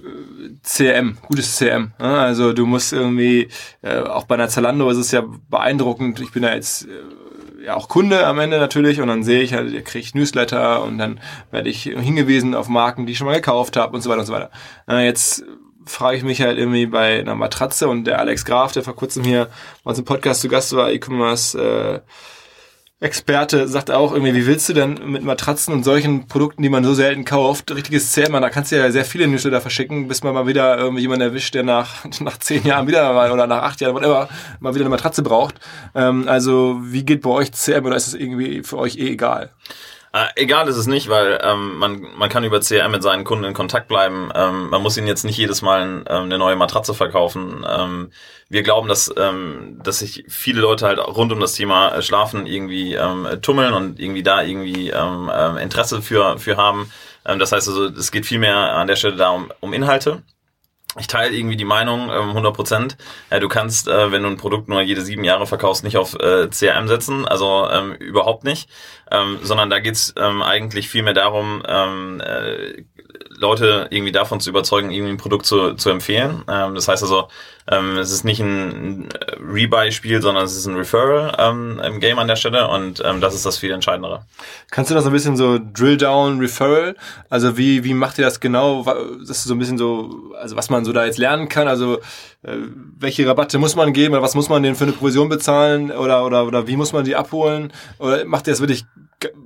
[0.62, 1.92] CRM, gutes CRM.
[1.98, 2.18] Ne?
[2.18, 3.48] Also du musst irgendwie,
[3.82, 7.74] äh, auch bei einer Zalando ist es ja beeindruckend, ich bin da jetzt äh, ja
[7.74, 11.20] auch Kunde am Ende natürlich und dann sehe ich halt, kriege ich Newsletter und dann
[11.50, 14.26] werde ich hingewiesen auf Marken, die ich schon mal gekauft habe und so weiter und
[14.26, 14.50] so weiter.
[14.88, 15.44] Äh, jetzt
[15.84, 19.24] frage ich mich halt irgendwie bei einer Matratze und der Alex Graf, der vor kurzem
[19.24, 19.48] hier
[19.84, 22.00] bei uns im Podcast zu Gast war, E-Commerce, äh,
[23.00, 26.82] Experte sagt auch irgendwie, wie willst du denn mit Matratzen und solchen Produkten, die man
[26.82, 30.34] so selten kauft, richtiges CM, da kannst du ja sehr viele Newsletter verschicken, bis man
[30.34, 33.80] mal wieder irgendwie jemanden erwischt, der nach, nach zehn Jahren wieder mal oder nach acht
[33.80, 35.54] Jahren, whatever, mal wieder eine Matratze braucht.
[35.94, 39.52] Ähm, also wie geht bei euch CM oder ist es irgendwie für euch eh egal?
[40.12, 43.44] Äh, egal ist es nicht, weil ähm, man, man kann über CRM mit seinen Kunden
[43.44, 44.30] in Kontakt bleiben.
[44.34, 47.64] Ähm, man muss ihnen jetzt nicht jedes Mal ähm, eine neue Matratze verkaufen.
[47.68, 48.10] Ähm,
[48.48, 52.46] wir glauben, dass, ähm, dass sich viele Leute halt rund um das Thema äh, Schlafen
[52.46, 56.90] irgendwie ähm, tummeln und irgendwie da irgendwie ähm, äh, Interesse für, für haben.
[57.26, 60.22] Ähm, das heißt also, es geht viel mehr an der Stelle da um, um Inhalte
[60.98, 62.96] ich teile irgendwie die Meinung, ähm, 100 Prozent.
[63.30, 66.14] Ja, du kannst, äh, wenn du ein Produkt nur jede sieben Jahre verkaufst, nicht auf
[66.14, 68.70] äh, CRM setzen, also ähm, überhaupt nicht,
[69.10, 72.84] ähm, sondern da geht's ähm, eigentlich viel mehr darum, ähm, äh,
[73.38, 76.42] Leute irgendwie davon zu überzeugen, irgendwie ein Produkt zu, zu empfehlen.
[76.48, 77.28] Ähm, das heißt also,
[77.70, 79.08] ähm, es ist nicht ein
[79.40, 83.34] Rebuy-Spiel, sondern es ist ein Referral ähm, im Game an der Stelle und ähm, das
[83.34, 84.24] ist das viel Entscheidendere.
[84.70, 86.96] Kannst du das so ein bisschen so Drill-Down, Referral?
[87.28, 88.84] Also wie, wie macht ihr das genau?
[89.20, 91.98] Das ist so ein bisschen so, also was man so da jetzt lernen kann, also
[92.42, 92.56] äh,
[92.98, 96.24] welche Rabatte muss man geben oder was muss man denen für eine Provision bezahlen oder,
[96.24, 97.72] oder, oder wie muss man die abholen?
[97.98, 98.84] Oder macht ihr das wirklich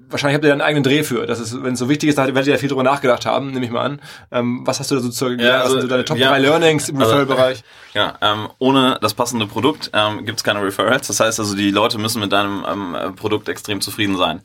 [0.08, 1.26] wahrscheinlich habt ihr da einen eigenen Dreh für.
[1.26, 3.52] Das ist, wenn es so wichtig ist, da werdet ihr ja viel drüber nachgedacht haben,
[3.52, 4.00] nehme ich mal an.
[4.30, 6.88] Ähm, was hast du da so zu ja, also, so deine Top 3 ja, Learnings
[6.88, 7.62] im also, Referral-Bereich?
[7.94, 11.08] Ja, ähm, ohne das passende Produkt ähm, gibt es keine Referrals.
[11.08, 14.40] Das heißt also, die Leute müssen mit deinem ähm, Produkt extrem zufrieden sein.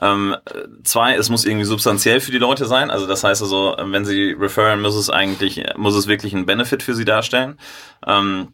[0.00, 0.36] Ähm,
[0.84, 2.92] zwei, es muss irgendwie substanziell für die Leute sein.
[2.92, 6.84] Also das heißt also, wenn sie referen, muss es eigentlich, muss es wirklich einen Benefit
[6.84, 7.58] für sie darstellen.
[8.06, 8.52] Ähm,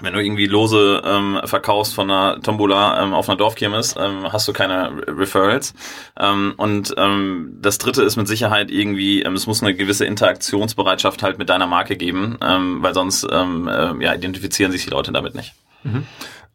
[0.00, 4.48] wenn du irgendwie Lose ähm, verkaufst von einer Tombola ähm, auf einer Dorfkirmes, ähm, hast
[4.48, 5.72] du keine Referrals.
[6.18, 11.22] Ähm, und ähm, das dritte ist mit Sicherheit irgendwie, ähm, es muss eine gewisse Interaktionsbereitschaft
[11.22, 15.12] halt mit deiner Marke geben, ähm, weil sonst ähm, äh, ja, identifizieren sich die Leute
[15.12, 15.54] damit nicht.
[15.84, 16.06] Mhm.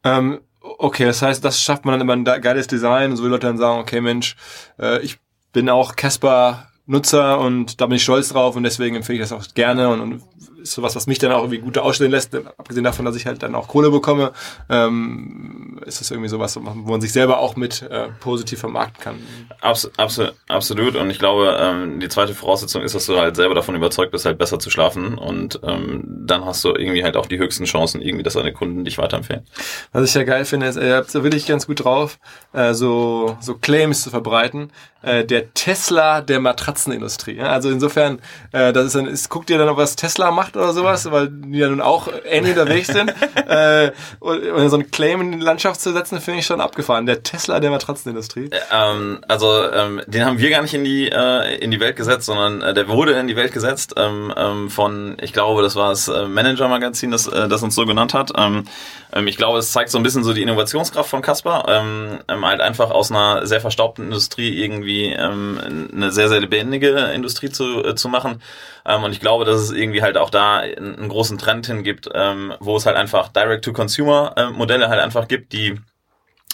[0.03, 3.47] Ähm, okay, das heißt, das schafft man dann immer ein geiles Design, so wie Leute
[3.47, 4.35] dann sagen, okay Mensch,
[4.77, 5.17] äh, ich
[5.53, 9.31] bin auch Casper Nutzer und da bin ich stolz drauf und deswegen empfehle ich das
[9.31, 10.23] auch gerne und, und
[10.61, 13.43] ist sowas, was mich dann auch irgendwie gut aussehen lässt, abgesehen davon, dass ich halt
[13.43, 14.31] dann auch Kohle bekomme,
[14.69, 19.15] ähm, ist das irgendwie sowas, wo man sich selber auch mit äh, positiv vermarkten kann.
[19.61, 20.95] Abs absolut, absolut.
[20.95, 24.25] Und ich glaube, ähm, die zweite Voraussetzung ist, dass du halt selber davon überzeugt bist,
[24.25, 28.01] halt besser zu schlafen und ähm, dann hast du irgendwie halt auch die höchsten Chancen,
[28.01, 29.45] irgendwie, dass deine Kunden dich weiterempfehlen.
[29.91, 32.19] Was ich ja geil finde, ist, ihr habt da wirklich ganz gut drauf,
[32.53, 34.71] äh, so, so Claims zu verbreiten.
[35.01, 37.37] Äh, der Tesla der Matratzenindustrie.
[37.37, 37.45] Ja?
[37.51, 38.19] Also insofern,
[38.51, 41.59] äh, das ist dann, ist, guckt ihr dann, was Tesla macht oder sowas, weil die
[41.59, 43.13] ja nun auch ähnlich unterwegs sind.
[43.47, 47.05] äh, und, und so einen Claim in die Landschaft zu setzen, finde ich schon abgefahren.
[47.05, 48.49] Der Tesla der Matratzenindustrie.
[48.71, 52.25] Ähm, also ähm, den haben wir gar nicht in die äh, in die Welt gesetzt,
[52.25, 55.89] sondern äh, der wurde in die Welt gesetzt ähm, ähm, von, ich glaube, das war
[55.89, 58.31] das äh, Manager Magazin, das äh, das uns so genannt hat.
[58.37, 58.65] Ähm,
[59.13, 62.61] ähm, ich glaube, es zeigt so ein bisschen so die Innovationskraft von Caspar, ähm, halt
[62.61, 68.09] einfach aus einer sehr verstaubten Industrie irgendwie eine sehr sehr lebendige Industrie zu äh, zu
[68.09, 68.41] machen.
[68.85, 72.53] Und ich glaube, dass es irgendwie halt auch da einen großen Trend hin gibt, ähm,
[72.59, 75.79] wo es halt einfach Direct-to-Consumer-Modelle äh, halt einfach gibt, die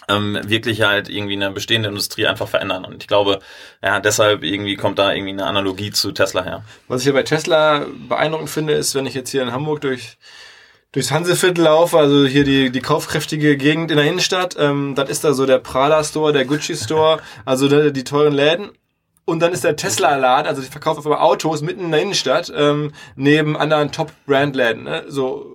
[0.07, 2.85] ähm, wirklich halt irgendwie eine bestehende Industrie einfach verändern.
[2.85, 3.39] Und ich glaube,
[3.83, 6.63] ja, deshalb irgendwie kommt da irgendwie eine Analogie zu Tesla her.
[6.87, 10.17] Was ich hier bei Tesla beeindruckend finde, ist, wenn ich jetzt hier in Hamburg durch
[10.91, 15.25] durchs Hanseviertel laufe, also hier die, die kaufkräftige Gegend in der Innenstadt, ähm, dann ist
[15.25, 18.71] da so der Prada Store, der Gucci Store, also die, die teuren Läden.
[19.25, 22.53] Und dann ist der Tesla-Laden, also die verkaufen auf einmal Autos mitten in der Innenstadt,
[22.55, 24.83] ähm, neben anderen Top-Brand-Läden.
[24.83, 25.03] Ne?
[25.07, 25.47] So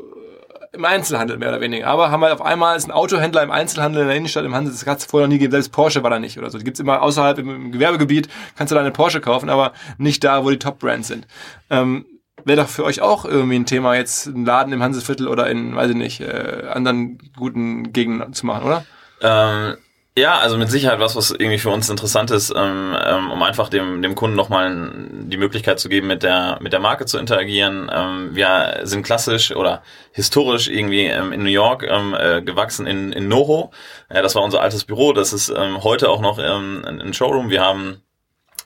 [0.72, 1.86] äh, im Einzelhandel mehr oder weniger.
[1.86, 4.72] Aber haben wir auf einmal ist ein Autohändler im Einzelhandel in der Innenstadt im Handel.
[4.72, 5.52] Das hat es vorher noch nie gegeben.
[5.52, 6.58] Selbst Porsche war da nicht oder so.
[6.58, 8.28] Die gibt's immer außerhalb im, Gewerbegebiet.
[8.56, 11.28] Kannst du da eine Porsche kaufen, aber nicht da, wo die Top-Brands sind.
[11.70, 12.06] Ähm,
[12.44, 15.76] Wäre doch für euch auch irgendwie ein Thema, jetzt einen Laden im Hanseviertel oder in,
[15.76, 18.84] weiß ich nicht, äh, anderen guten Gegenden zu machen, oder?
[19.20, 19.76] Ähm
[20.16, 23.68] ja, also mit Sicherheit was, was irgendwie für uns interessant ist, ähm, ähm, um einfach
[23.68, 27.90] dem, dem Kunden nochmal die Möglichkeit zu geben, mit der, mit der Marke zu interagieren.
[27.92, 33.12] Ähm, wir sind klassisch oder historisch irgendwie ähm, in New York ähm, äh, gewachsen in,
[33.12, 33.70] in NoHo.
[34.12, 35.12] Ja, das war unser altes Büro.
[35.12, 37.50] Das ist heute auch noch ein Showroom.
[37.50, 38.02] Wir haben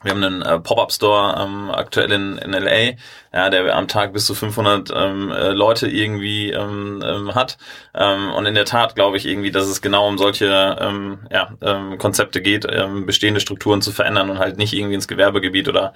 [0.05, 2.93] wir haben einen äh, Pop-up-Store ähm, aktuell in, in LA,
[3.35, 7.57] ja, der am Tag bis zu 500 ähm, äh, Leute irgendwie ähm, ähm, hat.
[7.93, 11.49] Ähm, und in der Tat glaube ich irgendwie, dass es genau um solche ähm, ja,
[11.61, 15.91] ähm, Konzepte geht, ähm, bestehende Strukturen zu verändern und halt nicht irgendwie ins Gewerbegebiet oder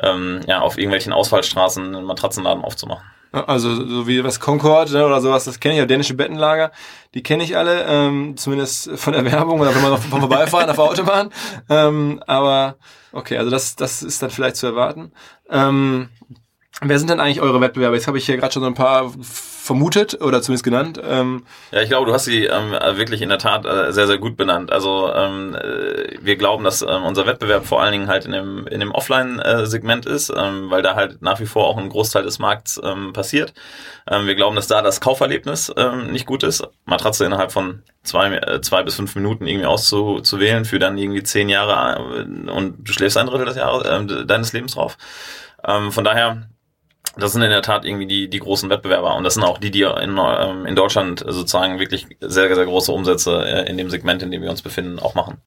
[0.00, 3.04] ähm, ja, auf irgendwelchen Ausfallstraßen einen Matratzenladen aufzumachen.
[3.32, 6.70] Also so wie was Concord ne, oder sowas, das kenne ich, ja, dänische Bettenlager,
[7.14, 10.70] die kenne ich alle, ähm, zumindest von der Werbung oder wenn man noch vom Vorbeifahren
[10.70, 11.30] auf der Autobahn.
[11.68, 12.76] Ähm, aber
[13.10, 15.10] okay, also das, das ist dann vielleicht zu erwarten.
[15.50, 16.10] Ähm,
[16.86, 17.94] Wer sind denn eigentlich eure Wettbewerber?
[17.94, 21.00] Jetzt habe ich hier gerade schon so ein paar vermutet oder zumindest genannt.
[21.02, 24.18] Ähm ja, ich glaube, du hast sie ähm, wirklich in der Tat äh, sehr, sehr
[24.18, 24.70] gut benannt.
[24.70, 28.66] Also ähm, äh, wir glauben, dass ähm, unser Wettbewerb vor allen Dingen halt in dem,
[28.66, 32.38] in dem Offline-Segment ist, ähm, weil da halt nach wie vor auch ein Großteil des
[32.38, 33.54] Markts ähm, passiert.
[34.06, 35.72] Wir glauben, dass da das Kauferlebnis
[36.10, 36.62] nicht gut ist.
[36.84, 41.48] Matratze innerhalb von zwei, äh, zwei bis fünf Minuten irgendwie auszuwählen für dann irgendwie zehn
[41.48, 44.98] Jahre äh, und du schläfst ein Drittel des Jahres, äh, deines Lebens drauf.
[45.62, 46.42] Von daher
[47.16, 49.70] das sind in der Tat irgendwie die, die großen Wettbewerber und das sind auch die,
[49.70, 54.22] die in, ähm, in Deutschland sozusagen wirklich sehr, sehr große Umsätze äh, in dem Segment,
[54.22, 55.38] in dem wir uns befinden, auch machen.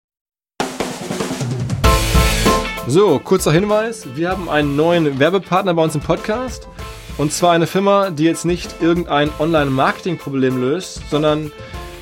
[2.88, 4.08] So, kurzer Hinweis.
[4.16, 6.70] Wir haben einen neuen Werbepartner bei uns im Podcast.
[7.18, 11.52] Und zwar eine Firma, die jetzt nicht irgendein Online-Marketing-Problem löst, sondern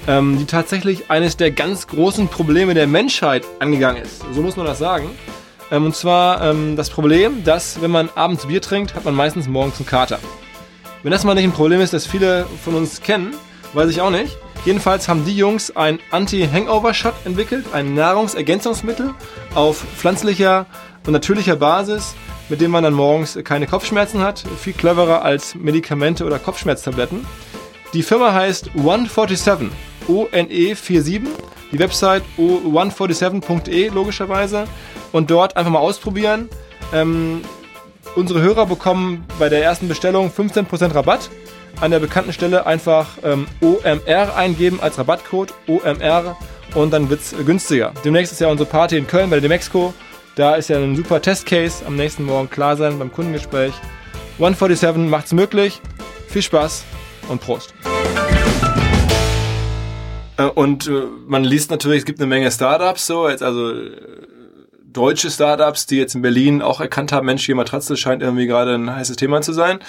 [0.07, 4.23] ähm, die tatsächlich eines der ganz großen Probleme der Menschheit angegangen ist.
[4.33, 5.09] So muss man das sagen.
[5.71, 9.47] Ähm, und zwar ähm, das Problem, dass wenn man abends Bier trinkt, hat man meistens
[9.47, 10.19] morgens einen Kater.
[11.03, 13.33] Wenn das mal nicht ein Problem ist, das viele von uns kennen,
[13.73, 14.37] weiß ich auch nicht.
[14.65, 19.13] Jedenfalls haben die Jungs ein Anti-Hangover-Shot entwickelt, ein Nahrungsergänzungsmittel
[19.53, 20.65] auf pflanzlicher
[21.05, 22.15] und natürlicher Basis,
[22.49, 24.43] mit dem man dann morgens keine Kopfschmerzen hat.
[24.59, 27.25] Viel cleverer als Medikamente oder Kopfschmerztabletten.
[27.93, 29.69] Die Firma heißt One47,
[30.07, 31.27] O-N-E-47.
[31.75, 34.63] Die Website o147.de logischerweise
[35.11, 36.47] und dort einfach mal ausprobieren.
[36.93, 37.41] Ähm,
[38.15, 41.29] unsere Hörer bekommen bei der ersten Bestellung 15% Rabatt.
[41.81, 46.37] An der bekannten Stelle einfach ähm, OMR eingeben als Rabattcode OMR
[46.75, 47.91] und dann wird es günstiger.
[48.05, 49.93] Demnächst ist ja unsere Party in Köln bei der Demexco.
[50.35, 53.73] Da ist ja ein super Testcase am nächsten Morgen klar sein beim Kundengespräch.
[54.35, 55.81] 147 macht's möglich.
[56.29, 56.85] Viel Spaß
[57.27, 57.73] und Prost.
[60.37, 63.91] Äh, und äh, man liest natürlich, es gibt eine Menge Startups, so jetzt also äh,
[64.83, 68.75] deutsche Startups, die jetzt in Berlin auch erkannt haben, Mensch, die Matratze scheint irgendwie gerade
[68.75, 69.79] ein heißes Thema zu sein.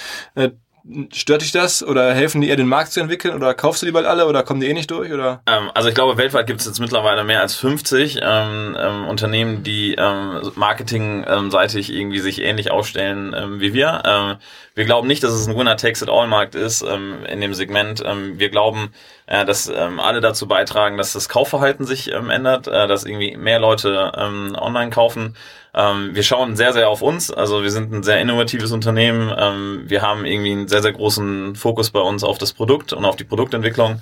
[1.12, 3.92] Stört dich das oder helfen die eher den Markt zu entwickeln oder kaufst du die
[3.92, 5.42] bald alle oder kommen die eh nicht durch oder?
[5.46, 9.64] Ähm, also ich glaube weltweit gibt es jetzt mittlerweile mehr als 50 ähm, ähm, Unternehmen,
[9.64, 14.02] die ähm, marketingseitig irgendwie sich ähnlich aufstellen ähm, wie wir.
[14.04, 14.36] Ähm,
[14.76, 17.54] wir glauben nicht, dass es ein Winner Takes It All Markt ist ähm, in dem
[17.54, 18.02] Segment.
[18.06, 18.92] Ähm, wir glauben,
[19.26, 23.36] äh, dass ähm, alle dazu beitragen, dass das Kaufverhalten sich ähm, ändert, äh, dass irgendwie
[23.36, 25.34] mehr Leute ähm, online kaufen.
[25.76, 27.30] Ähm, wir schauen sehr, sehr auf uns.
[27.30, 29.30] Also wir sind ein sehr innovatives Unternehmen.
[29.36, 33.04] Ähm, wir haben irgendwie einen sehr, sehr großen Fokus bei uns auf das Produkt und
[33.04, 34.00] auf die Produktentwicklung.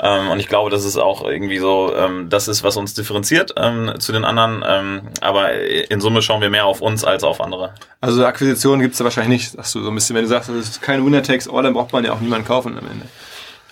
[0.00, 3.54] Ähm, und ich glaube, dass es auch irgendwie so, ähm, das ist, was uns differenziert
[3.56, 4.64] ähm, zu den anderen.
[4.66, 7.74] Ähm, aber in Summe schauen wir mehr auf uns als auf andere.
[8.00, 10.14] Also Akquisitionen gibt es da wahrscheinlich nicht, sagst du so ein bisschen.
[10.14, 12.46] Wenn du sagst, das ist kein Winner Takes All, dann braucht man ja auch niemanden
[12.46, 13.06] kaufen am Ende.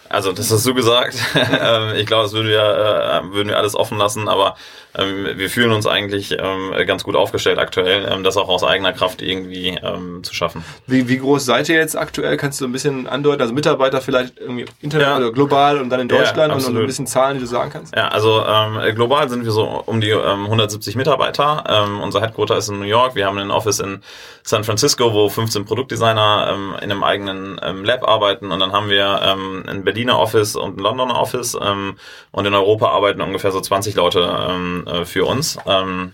[0.09, 1.17] Also das hast du gesagt.
[1.65, 4.57] Ähm, ich glaube, das würden wir, äh, würden wir alles offen lassen, aber
[4.97, 9.23] ähm, wir fühlen uns eigentlich ähm, ganz gut aufgestellt aktuell, das auch aus eigener Kraft
[9.23, 9.79] irgendwie
[10.23, 10.65] zu schaffen.
[10.87, 12.37] Wie, wie groß seid ihr jetzt aktuell?
[12.37, 13.43] Kannst du ein bisschen andeuten?
[13.43, 15.27] Also Mitarbeiter vielleicht irgendwie international ja.
[15.27, 17.95] oder global und dann in Deutschland ja, und, ein bisschen Zahlen, die du sagen kannst?
[17.95, 21.65] Ja, also ähm, global sind wir so um die ähm, 170 Mitarbeiter.
[21.69, 23.15] Ähm, unser Headquarter ist in New York.
[23.15, 24.03] Wir haben ein Office in
[24.43, 29.65] San Francisco, wo 15 Produktdesigner in einem eigenen Lab arbeiten und dann haben wir ähm,
[29.67, 31.97] ein Berliner Office und ein Londoner Office ähm,
[32.31, 35.59] und in Europa arbeiten ungefähr so 20 Leute ähm, äh, für uns.
[35.67, 36.13] Ähm,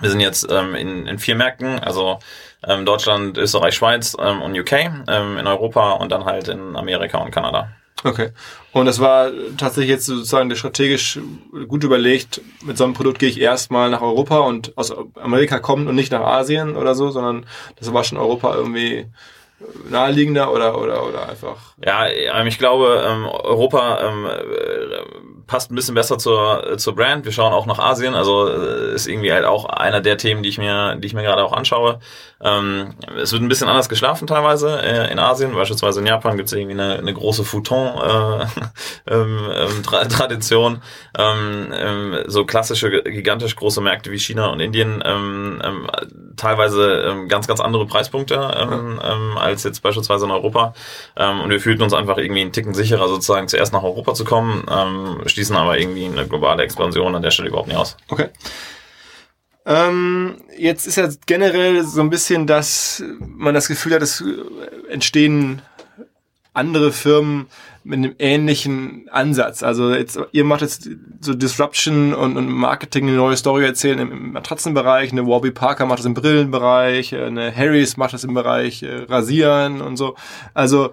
[0.00, 2.18] wir sind jetzt ähm, in, in vier Märkten, also
[2.66, 4.72] ähm, Deutschland, Österreich, Schweiz ähm, und UK,
[5.06, 7.68] ähm, in Europa und dann halt in Amerika und Kanada.
[8.04, 8.30] Okay.
[8.72, 11.20] Und das war tatsächlich jetzt sozusagen strategisch
[11.68, 15.86] gut überlegt, mit so einem Produkt gehe ich erstmal nach Europa und aus Amerika kommen
[15.86, 17.46] und nicht nach Asien oder so, sondern
[17.78, 19.06] das war schon Europa irgendwie
[19.88, 21.74] naheliegender oder oder oder einfach?
[21.84, 27.26] Ja, ähm, ich glaube, ähm, Europa ähm, äh, passt ein bisschen besser zur zur Brand.
[27.26, 30.48] Wir schauen auch nach Asien, also äh, ist irgendwie halt auch einer der Themen, die
[30.48, 32.00] ich mir die ich mir gerade auch anschaue.
[32.44, 36.48] Ähm, es wird ein bisschen anders geschlafen teilweise äh, in Asien, beispielsweise in Japan gibt
[36.48, 38.46] es irgendwie eine, eine große Futon äh,
[39.14, 40.80] ähm, ähm,
[41.18, 45.62] ähm, ähm, so klassische gigantisch große Märkte wie China und Indien, ähm,
[46.36, 48.38] teilweise ganz ganz andere Preispunkte
[49.36, 50.74] als jetzt beispielsweise in Europa.
[51.14, 54.64] Und wir fühlten uns einfach irgendwie einen Ticken sicherer, sozusagen zuerst nach Europa zu kommen,
[55.42, 57.96] schließen aber irgendwie eine globale Expansion an der Stelle überhaupt nicht aus.
[58.08, 58.28] Okay.
[59.66, 64.22] Ähm, jetzt ist ja generell so ein bisschen, dass man das Gefühl hat, es
[64.88, 65.62] entstehen
[66.52, 67.46] andere Firmen
[67.82, 69.64] mit einem ähnlichen Ansatz.
[69.64, 70.88] Also jetzt, ihr macht jetzt
[71.20, 75.86] so Disruption und, und Marketing, eine neue Story erzählen im, im Matratzenbereich, eine Warby Parker
[75.86, 80.14] macht das im Brillenbereich, eine Harrys macht das im Bereich äh, Rasieren und so.
[80.54, 80.92] Also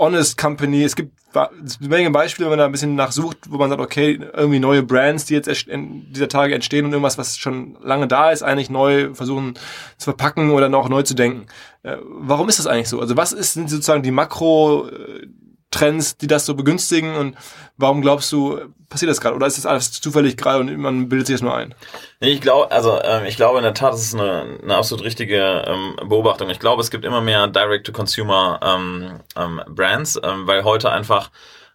[0.00, 0.82] Honest Company.
[0.82, 4.18] Es gibt eine Menge Beispiele, wenn man da ein bisschen nachsucht, wo man sagt, okay,
[4.32, 8.30] irgendwie neue Brands, die jetzt in dieser Tage entstehen und irgendwas, was schon lange da
[8.30, 9.54] ist, eigentlich neu versuchen
[9.98, 11.46] zu verpacken oder noch neu zu denken.
[11.82, 12.98] Äh, warum ist das eigentlich so?
[12.98, 15.26] Also was ist, sind sozusagen die Makro äh,
[15.70, 17.36] Trends, die das so begünstigen und
[17.76, 19.36] warum glaubst du, passiert das gerade?
[19.36, 21.74] Oder ist das alles zufällig gerade und man bildet sich das nur ein?
[22.18, 25.64] Ich glaube, also ähm, ich glaube in der Tat, das ist eine, eine absolut richtige
[25.66, 26.50] ähm, Beobachtung.
[26.50, 31.30] Ich glaube, es gibt immer mehr Direct-to-Consumer ähm, ähm, Brands, ähm, weil heute einfach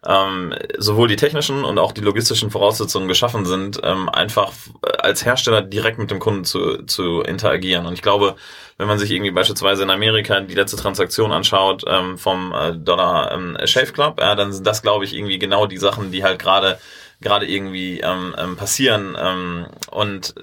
[0.06, 4.52] ähm, sowohl die technischen und auch die logistischen Voraussetzungen geschaffen sind, ähm, einfach
[4.98, 7.86] als Hersteller direkt mit dem Kunden zu, zu interagieren.
[7.86, 8.36] Und ich glaube,
[8.78, 13.32] wenn man sich irgendwie beispielsweise in Amerika die letzte Transaktion anschaut ähm, vom äh, Dollar
[13.32, 16.38] ähm, Shave Club, ja, dann sind das, glaube ich, irgendwie genau die Sachen, die halt
[16.38, 16.78] gerade
[17.20, 19.16] gerade irgendwie ähm, ähm, passieren.
[19.18, 20.34] Ähm, und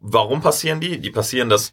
[0.00, 0.98] warum passieren die?
[0.98, 1.72] Die passieren, dass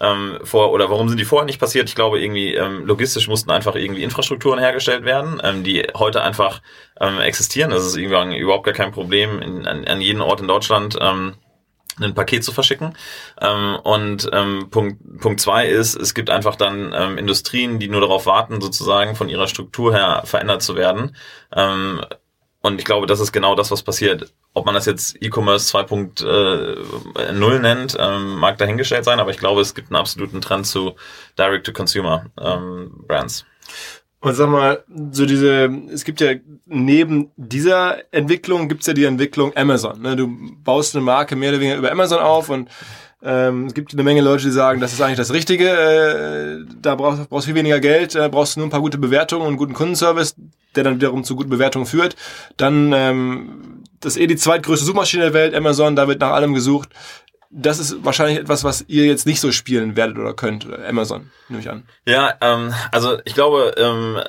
[0.00, 1.88] ähm, vor oder warum sind die vorher nicht passiert?
[1.88, 6.60] Ich glaube irgendwie ähm, logistisch mussten einfach irgendwie Infrastrukturen hergestellt werden, ähm, die heute einfach
[7.00, 7.70] ähm, existieren.
[7.70, 10.96] Das ist irgendwie überhaupt gar kein Problem in, an, an jeden Ort in Deutschland.
[11.00, 11.34] Ähm,
[12.00, 12.94] ein Paket zu verschicken.
[13.40, 18.00] Ähm, und ähm, Punkt, Punkt zwei ist, es gibt einfach dann ähm, Industrien, die nur
[18.00, 21.16] darauf warten, sozusagen von ihrer Struktur her verändert zu werden.
[21.54, 22.00] Ähm,
[22.60, 24.32] und ich glaube, das ist genau das, was passiert.
[24.52, 29.74] Ob man das jetzt E-Commerce 2.0 nennt, ähm, mag dahingestellt sein, aber ich glaube, es
[29.74, 30.96] gibt einen absoluten Trend zu
[31.38, 33.40] Direct-to-Consumer-Brands.
[33.40, 33.46] Ähm,
[34.20, 36.32] und sag mal, so diese, es gibt ja
[36.66, 40.02] neben dieser Entwicklung gibt's ja die Entwicklung Amazon.
[40.02, 40.16] Ne?
[40.16, 40.28] Du
[40.64, 42.68] baust eine Marke mehr oder weniger über Amazon auf und
[43.22, 45.68] ähm, es gibt eine Menge Leute, die sagen, das ist eigentlich das Richtige.
[45.68, 48.98] Äh, da brauchst, brauchst du viel weniger Geld, äh, brauchst du nur ein paar gute
[48.98, 50.36] Bewertungen und guten Kundenservice,
[50.74, 52.16] der dann wiederum zu guten Bewertungen führt.
[52.56, 56.54] Dann ähm, das ist eh die zweitgrößte Suchmaschine der Welt, Amazon, da wird nach allem
[56.54, 56.90] gesucht.
[57.50, 61.62] Das ist wahrscheinlich etwas, was ihr jetzt nicht so spielen werdet oder könnt, Amazon, nehme
[61.62, 61.84] ich an.
[62.06, 64.20] Ja, ähm, also ich glaube, ähm,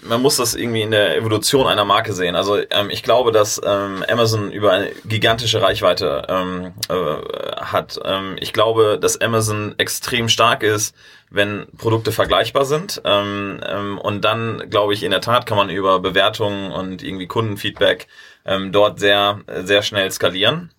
[0.00, 2.34] man muss das irgendwie in der Evolution einer Marke sehen.
[2.36, 8.00] Also ähm, ich glaube, dass ähm, Amazon über eine gigantische Reichweite ähm, äh, hat.
[8.04, 10.94] Ähm, ich glaube, dass Amazon extrem stark ist,
[11.30, 13.02] wenn Produkte vergleichbar sind.
[13.04, 17.26] Ähm, ähm, und dann, glaube ich, in der Tat kann man über Bewertungen und irgendwie
[17.26, 18.06] Kundenfeedback
[18.46, 20.70] ähm, dort sehr, sehr schnell skalieren.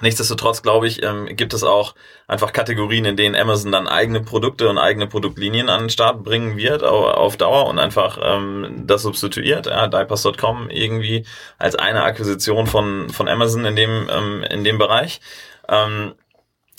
[0.00, 1.94] Nichtsdestotrotz, glaube ich, ähm, gibt es auch
[2.26, 6.56] einfach Kategorien, in denen Amazon dann eigene Produkte und eigene Produktlinien an den Start bringen
[6.56, 9.66] wird auf Dauer und einfach ähm, das substituiert.
[9.66, 11.24] Ja, Diapers.com irgendwie
[11.58, 15.20] als eine Akquisition von, von Amazon in dem, ähm, in dem Bereich.
[15.68, 16.14] Ähm,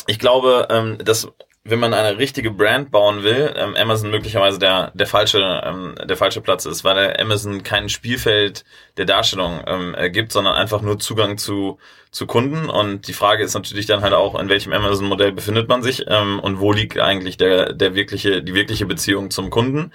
[0.05, 1.27] ich glaube, ähm, dass
[1.69, 6.17] wenn man eine richtige Brand bauen will, ähm, Amazon möglicherweise der der falsche ähm, der
[6.17, 8.63] falsche Platz ist, weil Amazon kein Spielfeld
[8.97, 11.77] der Darstellung ähm, gibt, sondern einfach nur Zugang zu
[12.11, 12.69] zu Kunden.
[12.69, 16.39] Und die Frage ist natürlich dann halt auch, in welchem Amazon-Modell befindet man sich ähm,
[16.39, 19.91] und wo liegt eigentlich der, der wirkliche, die wirkliche Beziehung zum Kunden.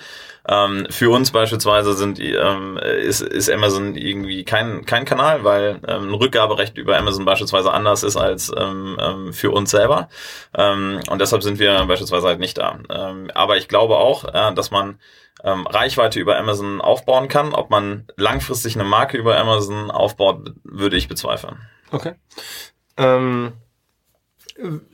[0.48, 6.08] Ähm, für uns beispielsweise sind, ähm, ist, ist Amazon irgendwie kein, kein Kanal, weil ähm,
[6.08, 10.08] ein Rückgaberecht über Amazon beispielsweise anders ist als ähm, ähm, für uns selber.
[10.56, 12.78] Ähm, und deshalb sind wir beispielsweise halt nicht da.
[12.90, 14.98] Ähm, aber ich glaube auch, äh, dass man
[15.44, 17.54] ähm, Reichweite über Amazon aufbauen kann.
[17.54, 21.56] Ob man langfristig eine Marke über Amazon aufbaut, würde ich bezweifeln.
[21.90, 22.14] Okay.
[22.96, 23.52] Ähm,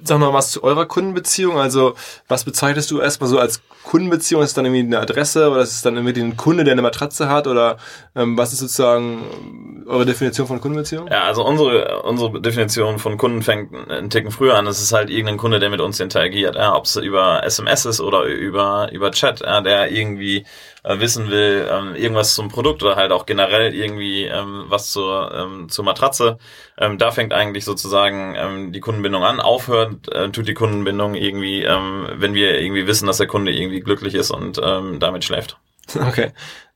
[0.02, 1.58] sag mal was zu eurer Kundenbeziehung.
[1.58, 1.94] Also,
[2.26, 4.42] was bezeichnest du erstmal so als Kundenbeziehung?
[4.42, 6.82] Ist es dann irgendwie eine Adresse oder ist es dann irgendwie ein Kunde, der eine
[6.82, 7.46] Matratze hat?
[7.46, 7.78] Oder
[8.14, 11.08] ähm, was ist sozusagen eure Definition von Kundenbeziehung?
[11.08, 14.66] Ja, also unsere, unsere Definition von Kunden fängt einen Ticken früher an.
[14.66, 16.56] Es ist halt irgendein Kunde, der mit uns interagiert.
[16.56, 20.44] Ja, Ob es über SMS ist oder über, über Chat, ja, der irgendwie
[20.84, 25.32] äh, wissen will, ähm, irgendwas zum Produkt oder halt auch generell irgendwie ähm, was zur,
[25.34, 26.38] ähm, zur Matratze.
[26.80, 29.40] Ähm, da fängt eigentlich sozusagen ähm, die Kundenbindung an.
[29.40, 33.80] Aufhört äh, tut die Kundenbindung irgendwie, ähm, wenn wir irgendwie wissen, dass der Kunde irgendwie
[33.80, 35.58] glücklich ist und ähm, damit schläft.
[35.94, 36.32] Okay.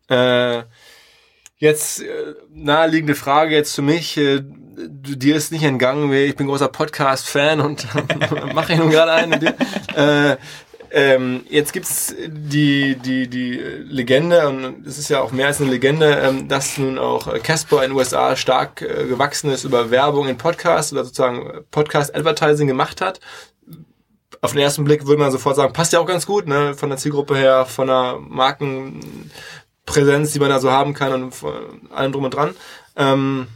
[0.08, 0.62] Äh,
[1.58, 4.16] jetzt äh, naheliegende Frage jetzt für mich.
[4.16, 7.86] Äh, dir ist nicht entgangen, ich bin großer Podcast-Fan und
[8.54, 9.32] mache ich nun gerade einen.
[9.94, 10.36] Äh,
[10.92, 15.70] ähm, jetzt gibt's die, die, die Legende, und es ist ja auch mehr als eine
[15.70, 20.28] Legende, ähm, dass nun auch Casper in den USA stark äh, gewachsen ist über Werbung
[20.28, 23.20] in Podcasts oder sozusagen Podcast-Advertising gemacht hat.
[24.42, 26.90] Auf den ersten Blick würde man sofort sagen, passt ja auch ganz gut, ne, von
[26.90, 31.34] der Zielgruppe her, von der Markenpräsenz, die man da so haben kann und
[31.90, 32.54] allem drum und dran.
[32.96, 33.46] Ähm,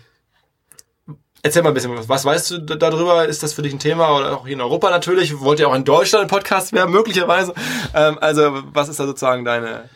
[1.42, 2.24] Erzähl mal ein bisschen was.
[2.24, 3.26] Weißt du darüber?
[3.26, 4.16] Ist das für dich ein Thema?
[4.16, 5.40] Oder auch hier in Europa natürlich?
[5.40, 7.54] Wollt ihr auch in Deutschland ein Podcast werden, möglicherweise?
[7.94, 9.88] Ähm, also, was ist da sozusagen deine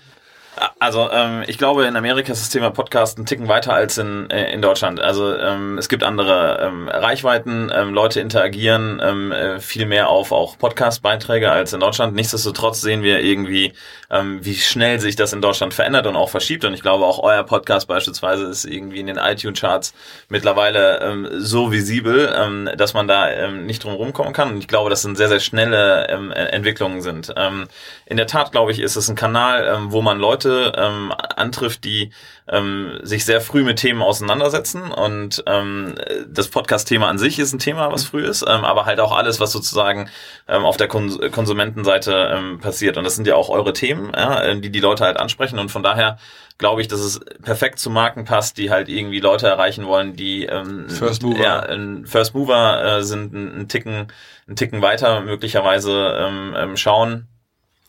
[0.78, 4.28] Also ähm, ich glaube, in Amerika ist das Thema Podcast ein Ticken weiter als in,
[4.30, 5.00] äh, in Deutschland.
[5.00, 10.32] Also ähm, es gibt andere ähm, Reichweiten, ähm, Leute interagieren ähm, äh, viel mehr auf
[10.32, 12.14] auch Podcast-Beiträge als in Deutschland.
[12.14, 13.74] Nichtsdestotrotz sehen wir irgendwie,
[14.10, 16.64] ähm, wie schnell sich das in Deutschland verändert und auch verschiebt.
[16.64, 19.94] Und ich glaube, auch euer Podcast beispielsweise ist irgendwie in den iTunes-Charts
[20.28, 24.50] mittlerweile ähm, so visibel, ähm, dass man da ähm, nicht drum rumkommen kann.
[24.50, 27.32] Und ich glaube, das sind sehr, sehr schnelle ähm, Entwicklungen sind.
[27.36, 27.68] Ähm,
[28.06, 31.84] in der Tat, glaube ich, ist es ein Kanal, ähm, wo man Leute ähm, antrifft,
[31.84, 32.12] die
[32.48, 34.90] ähm, sich sehr früh mit Themen auseinandersetzen.
[34.90, 35.94] Und ähm,
[36.28, 39.40] das Podcast-Thema an sich ist ein Thema, was früh ist, ähm, aber halt auch alles,
[39.40, 40.08] was sozusagen
[40.48, 42.96] ähm, auf der Kons Konsumentenseite ähm, passiert.
[42.96, 45.58] Und das sind ja auch eure Themen, ja, die die Leute halt ansprechen.
[45.58, 46.18] Und von daher
[46.60, 50.44] glaube ich, dass es perfekt zu Marken passt, die halt irgendwie Leute erreichen wollen, die
[50.44, 54.08] ähm, First Mover, ja, ein First Mover äh, sind, ein, ein Ticken,
[54.46, 57.29] ein Ticken weiter möglicherweise ähm, ähm, schauen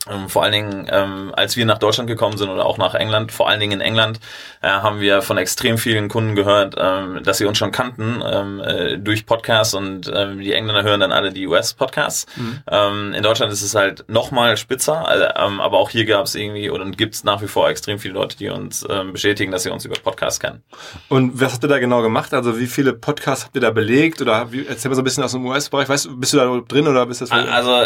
[0.10, 3.32] ähm, vor allen Dingen, ähm, als wir nach Deutschland gekommen sind oder auch nach England,
[3.32, 4.20] vor allen Dingen in England,
[4.62, 8.60] äh, haben wir von extrem vielen Kunden gehört, ähm, dass sie uns schon kannten ähm,
[8.62, 12.26] äh, durch Podcasts und ähm, die Engländer hören dann alle die US-Podcasts.
[12.36, 12.60] Mhm.
[12.70, 16.70] Ähm, in Deutschland ist es halt nochmal spitzer, also, aber auch hier gab es irgendwie
[16.72, 19.86] oder gibt es nach wie vor extrem viele Leute, die uns bestätigen, dass sie uns
[19.86, 20.64] über Podcasts kennen.
[21.10, 22.34] Und was habt ihr da genau gemacht?
[22.34, 25.24] Also wie viele Podcasts habt ihr da belegt oder wie, erzähl mal so ein bisschen
[25.24, 25.88] aus dem US-Bereich.
[25.88, 27.32] Weißt du, bist du da drin oder bist das?
[27.32, 27.82] Also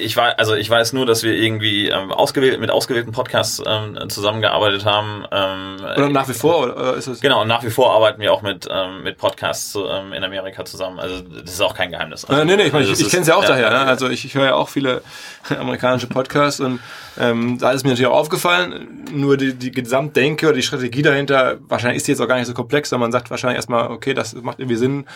[0.00, 3.98] ich war, also ich weiß nur, dass wir irgendwie ähm, ausgewählt, mit ausgewählten Podcasts ähm,
[4.08, 5.24] zusammengearbeitet haben.
[5.30, 7.20] Ähm, oder nach wie vor oder ist es?
[7.20, 10.64] Genau, und nach wie vor arbeiten wir auch mit ähm, mit Podcasts ähm, in Amerika
[10.64, 10.98] zusammen.
[10.98, 12.24] Also das ist auch kein Geheimnis.
[12.24, 13.70] Also, äh, nee, nee, ich, mein, also, ich, ich kenne es ja auch ja, daher.
[13.70, 13.78] Ne?
[13.78, 15.02] Also ich, ich höre ja auch viele
[15.58, 16.80] amerikanische Podcasts und
[17.18, 21.58] ähm, da ist mir natürlich auch aufgefallen, nur die, die Gesamtdenke oder die Strategie dahinter,
[21.68, 24.14] wahrscheinlich ist die jetzt auch gar nicht so komplex, sondern man sagt wahrscheinlich erstmal, okay,
[24.14, 25.06] das macht irgendwie Sinn,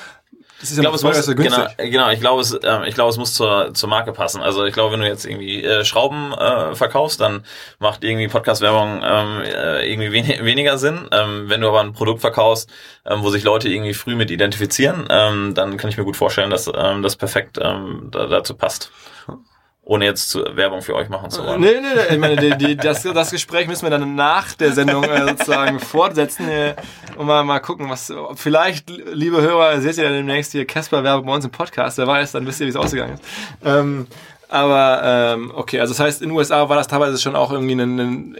[0.64, 3.10] das ist ja ich glaube, es muss, genau, genau, ich glaube, es, äh, ich glaube,
[3.10, 4.40] es muss zur, zur Marke passen.
[4.40, 7.44] Also ich glaube, wenn du jetzt irgendwie äh, Schrauben äh, verkaufst, dann
[7.80, 11.06] macht irgendwie Podcast-Werbung ähm, äh, irgendwie wen weniger Sinn.
[11.12, 12.70] Ähm, wenn du aber ein Produkt verkaufst,
[13.04, 16.48] ähm, wo sich Leute irgendwie früh mit identifizieren, ähm, dann kann ich mir gut vorstellen,
[16.48, 18.90] dass ähm, das perfekt ähm, da, dazu passt
[19.84, 21.60] ohne jetzt zu, Werbung für euch machen zu wollen.
[21.60, 22.14] Nee, nee, nee.
[22.14, 25.78] Ich meine, die, die, das, das Gespräch müssen wir dann nach der Sendung äh, sozusagen
[25.78, 26.74] fortsetzen äh,
[27.16, 31.34] und mal, mal gucken, was vielleicht, liebe Hörer, seht ihr dann demnächst hier Casper-Werbung bei
[31.34, 33.24] uns im Podcast, wer weiß, dann wisst ihr, wie es ausgegangen ist.
[33.64, 34.06] Ähm,
[34.48, 35.00] aber
[35.34, 37.98] ähm, okay, also das heißt, in den USA war das teilweise schon auch irgendwie ein,
[37.98, 38.36] ein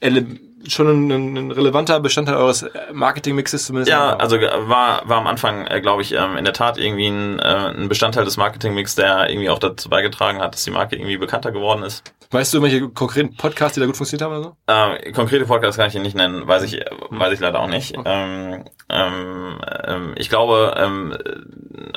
[0.00, 3.90] Element schon ein, ein relevanter Bestandteil eures Marketingmixes zumindest.
[3.90, 7.38] Ja, also war, war am Anfang, äh, glaube ich, ähm, in der Tat irgendwie ein,
[7.38, 11.16] äh, ein Bestandteil des Marketingmix, der irgendwie auch dazu beigetragen hat, dass die Marke irgendwie
[11.16, 12.02] bekannter geworden ist.
[12.32, 14.56] Weißt du welche konkreten Podcasts, die da gut funktioniert haben oder so?
[14.68, 16.80] Ähm, konkrete Podcasts kann ich hier nicht nennen, weiß ich,
[17.10, 17.98] weiß ich leider auch nicht.
[17.98, 18.08] Okay.
[18.08, 21.16] Ähm, ähm, ähm, ich glaube, ähm,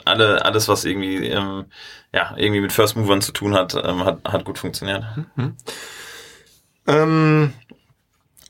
[0.06, 1.66] alle, alles, was irgendwie, ähm,
[2.14, 5.04] ja, irgendwie mit First Movern zu tun hat, ähm, hat, hat gut funktioniert.
[5.36, 5.56] Mhm.
[6.86, 7.54] Ähm,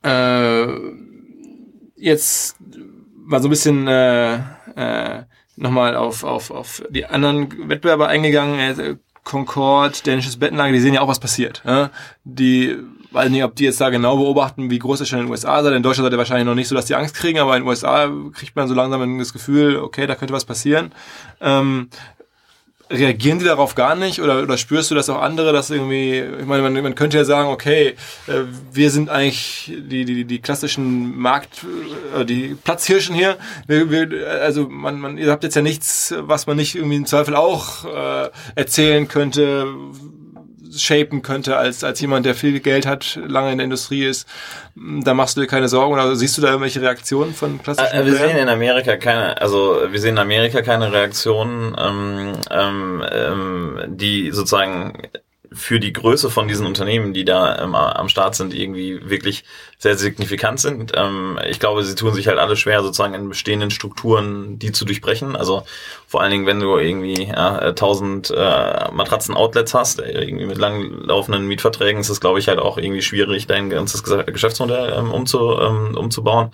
[0.03, 0.67] äh,
[1.95, 2.57] jetzt
[3.25, 4.35] mal so ein bisschen äh,
[4.75, 5.23] äh,
[5.55, 8.59] nochmal auf, auf, auf die anderen Wettbewerber eingegangen.
[8.59, 11.61] Äh, Concord, dänisches Bettenlager, die sehen ja auch, was passiert.
[11.65, 11.91] Ja?
[12.25, 12.77] Die,
[13.11, 15.63] weiß nicht, ob die jetzt da genau beobachten, wie groß es schon in den USA
[15.63, 15.73] sei.
[15.73, 17.69] In Deutschland seid ihr wahrscheinlich noch nicht so, dass die Angst kriegen, aber in den
[17.69, 20.91] USA kriegt man so langsam das Gefühl, okay, da könnte was passieren.
[21.39, 21.89] Ähm,
[22.93, 26.45] reagieren die darauf gar nicht oder, oder spürst du das auch andere, dass irgendwie, ich
[26.45, 27.95] meine, man, man könnte ja sagen, okay,
[28.27, 28.41] äh,
[28.71, 31.65] wir sind eigentlich die, die, die klassischen Markt,
[32.17, 33.37] äh, die Platzhirschen hier.
[33.67, 37.05] Wir, wir, also man, man, ihr habt jetzt ja nichts, was man nicht irgendwie im
[37.05, 39.67] Zweifel auch äh, erzählen könnte,
[40.77, 44.27] shapen könnte als, als jemand, der viel Geld hat, lange in der Industrie ist.
[44.75, 48.05] Da machst du dir keine Sorgen oder siehst du da irgendwelche Reaktionen von klassischen äh,
[48.05, 53.79] Wir sehen in Amerika keine, also wir sehen in Amerika keine Reaktionen, ähm, ähm, ähm,
[53.87, 54.93] die sozusagen
[55.53, 59.43] für die Größe von diesen Unternehmen, die da ähm, am Start sind, irgendwie wirklich
[59.77, 60.93] sehr signifikant sind.
[60.95, 64.85] Ähm, ich glaube, sie tun sich halt alle schwer, sozusagen in bestehenden Strukturen die zu
[64.85, 65.35] durchbrechen.
[65.35, 65.63] Also
[66.07, 71.47] vor allen Dingen, wenn du irgendwie ja, 1000 äh, Matratzen-Outlets hast, äh, irgendwie mit langlaufenden
[71.47, 75.97] Mietverträgen, ist es, glaube ich, halt auch irgendwie schwierig, dein ganzes Geschäftsmodell ähm, umzu, ähm,
[75.97, 76.51] umzubauen.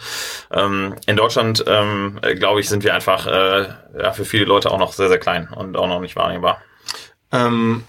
[0.52, 3.68] Ähm, in Deutschland, ähm, glaube ich, sind wir einfach äh,
[4.02, 6.62] ja, für viele Leute auch noch sehr, sehr klein und auch noch nicht wahrnehmbar.
[7.32, 7.84] Ähm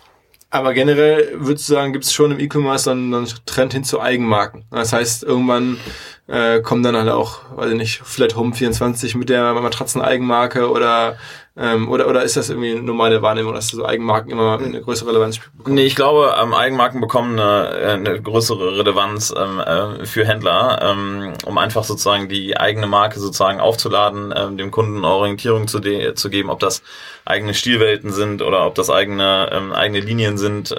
[0.51, 4.01] aber generell würdest du sagen, gibt es schon im E-Commerce dann einen Trend hin zu
[4.01, 4.65] Eigenmarken.
[4.71, 5.79] Das heißt, irgendwann
[6.27, 11.17] äh, kommen dann halt auch, weiß ich nicht, vielleicht Home 24 mit der Matratzen-Eigenmarke oder
[11.57, 15.11] Ähm, oder, oder ist das irgendwie eine normale Wahrnehmung, dass so Eigenmarken immer eine größere
[15.11, 15.75] Relevanz bekommen?
[15.75, 20.79] Nee, ich glaube, ähm, Eigenmarken bekommen eine, äh, eine größere Relevanz ähm, äh, für Händler,
[20.81, 26.31] ähm, um einfach sozusagen die eigene Marke sozusagen aufzuladen, ähm, dem Kunden Orientierung zu, zu
[26.31, 26.83] geben, ob das
[27.25, 30.75] eigene Stilwelten sind oder ob das eigene ähm, eigene Linien sind.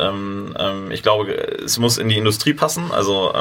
[0.89, 1.31] Ich glaube,
[1.63, 2.91] es muss in die Industrie passen.
[2.91, 3.33] Also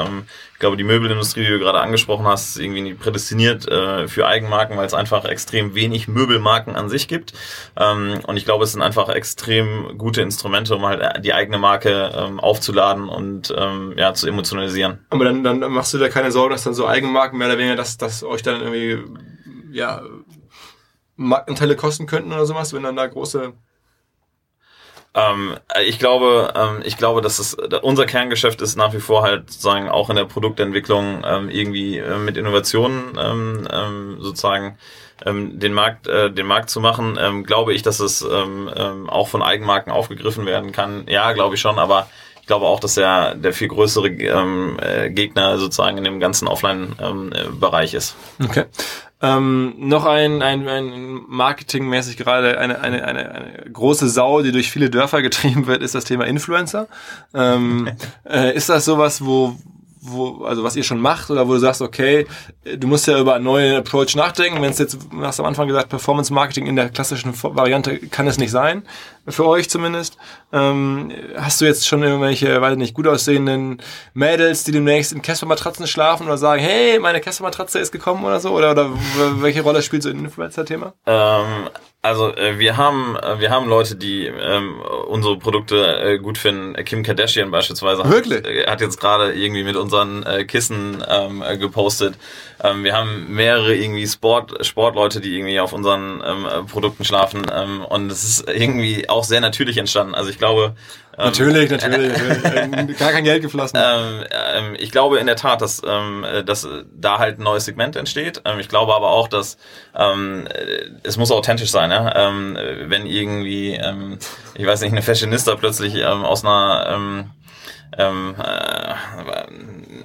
[0.53, 4.77] ich glaube, die Möbelindustrie, die du gerade angesprochen hast, ist irgendwie prädestiniert äh, für Eigenmarken,
[4.77, 7.30] weil es einfach extrem wenig Möbelmarken an sich gibt.
[7.77, 12.11] Ähm, und ich glaube, es sind einfach extrem gute Instrumente, um halt die eigene Marke
[12.15, 15.05] ähm, aufzuladen und ähm, ja zu emotionalisieren.
[15.09, 17.75] Aber dann, dann machst du dir keine Sorgen, dass dann so Eigenmarken mehr oder weniger,
[17.75, 18.99] dass, dass euch dann irgendwie
[19.71, 20.01] ja
[21.15, 23.53] Marktanteile kosten könnten oder sowas, wenn dann da große
[25.13, 29.51] ähm, ich glaube, ähm, ich glaube, dass es unser Kerngeschäft ist nach wie vor halt
[29.51, 34.77] sozusagen auch in der Produktentwicklung ähm, irgendwie äh, mit Innovationen ähm, ähm, sozusagen
[35.25, 37.17] ähm, den Markt, äh, den Markt zu machen.
[37.19, 41.05] Ähm, glaube ich, dass es ähm, ähm, auch von Eigenmarken aufgegriffen werden kann.
[41.07, 42.07] Ja, glaube ich schon, aber
[42.41, 46.47] ich glaube auch, dass er der viel größere ähm, äh, Gegner sozusagen in dem ganzen
[46.47, 48.15] Offline-Bereich ähm, ist.
[48.43, 48.65] Okay.
[49.23, 54.71] Ähm, noch ein, ein, ein marketingmäßig gerade eine, eine, eine, eine große Sau, die durch
[54.71, 56.87] viele Dörfer getrieben wird, ist das Thema Influencer.
[57.35, 57.91] Ähm,
[58.27, 59.55] äh, ist das sowas, wo,
[60.01, 62.25] wo, also was ihr schon macht oder wo du sagst, okay,
[62.75, 64.61] du musst ja über einen neuen Approach nachdenken.
[64.61, 68.27] Wenn es jetzt, du hast am Anfang gesagt, Performance Marketing in der klassischen Variante kann
[68.27, 68.83] es nicht sein,
[69.27, 70.17] für euch zumindest.
[70.51, 73.81] Ähm, hast du jetzt schon irgendwelche, weiß nicht, gut aussehenden
[74.13, 78.51] Mädels, die demnächst in Casper-Matratzen schlafen oder sagen, hey, meine Casper-Matratze ist gekommen oder so?
[78.51, 78.89] Oder, oder
[79.41, 80.93] welche Rolle spielt so ein Influencer-Thema?
[81.05, 81.69] Ähm,
[82.01, 86.73] also äh, wir haben äh, wir haben Leute, die ähm, unsere Produkte äh, gut finden.
[86.83, 88.39] Kim Kardashian beispielsweise Wirklich?
[88.39, 92.15] Hat, äh, hat jetzt gerade irgendwie mit unseren äh, Kissen ähm, äh, gepostet.
[92.63, 97.83] Ähm, wir haben mehrere irgendwie Sport Sportleute, die irgendwie auf unseren ähm, Produkten schlafen ähm,
[97.85, 100.13] und es ist irgendwie auch sehr natürlich entstanden.
[100.13, 100.75] Also ich glaube
[101.17, 102.97] ähm, natürlich, natürlich, natürlich.
[102.99, 103.79] gar kein Geld geflossen.
[103.81, 108.41] Ähm, ähm, ich glaube in der Tat, dass, dass da halt ein neues Segment entsteht.
[108.59, 109.57] Ich glaube aber auch, dass
[111.03, 111.91] es muss authentisch sein.
[111.91, 112.31] Ja?
[112.85, 114.19] Wenn irgendwie, ähm,
[114.55, 117.27] ich weiß nicht, eine Fashionista plötzlich aus einer
[117.97, 118.93] ähm, äh,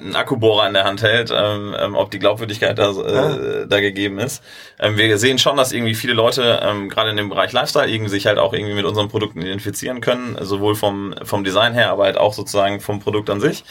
[0.04, 4.18] einen Akkubohrer in der Hand hält, ähm, ähm, ob die Glaubwürdigkeit da, äh, da gegeben
[4.18, 4.42] ist.
[4.78, 8.10] Ähm, wir sehen schon, dass irgendwie viele Leute ähm, gerade in dem Bereich Lifestyle irgendwie
[8.10, 12.04] sich halt auch irgendwie mit unseren Produkten identifizieren können, sowohl vom vom Design her, aber
[12.04, 13.64] halt auch sozusagen vom Produkt an sich.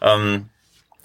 [0.00, 0.48] Ähm,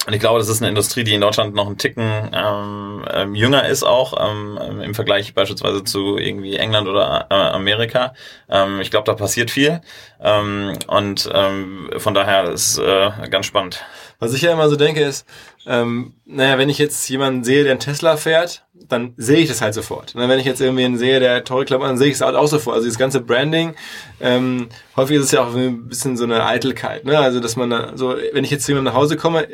[0.06, 3.36] und ich glaube, das ist eine Industrie, die in Deutschland noch einen Ticken ähm, ähm,
[3.36, 8.14] jünger ist auch ähm, im Vergleich beispielsweise zu irgendwie England oder äh, Amerika.
[8.50, 9.82] Ähm, ich glaube, da passiert viel
[10.22, 13.84] ähm, und ähm, von daher ist äh, ganz spannend.
[14.20, 15.26] Was ich ja immer so denke ist,
[15.66, 19.62] ähm, naja, wenn ich jetzt jemanden sehe, der einen Tesla fährt, dann sehe ich das
[19.62, 20.16] halt sofort.
[20.16, 22.48] Und wenn ich jetzt irgendwie sehe, der teure Klamotten, dann sehe ich es halt auch
[22.48, 22.76] sofort.
[22.76, 23.76] Also das ganze Branding,
[24.20, 27.06] ähm, häufig ist es ja auch ein bisschen so eine Eitelkeit.
[27.06, 27.18] Ne?
[27.18, 29.48] Also dass man da, so, wenn ich jetzt zu jemandem nach Hause komme,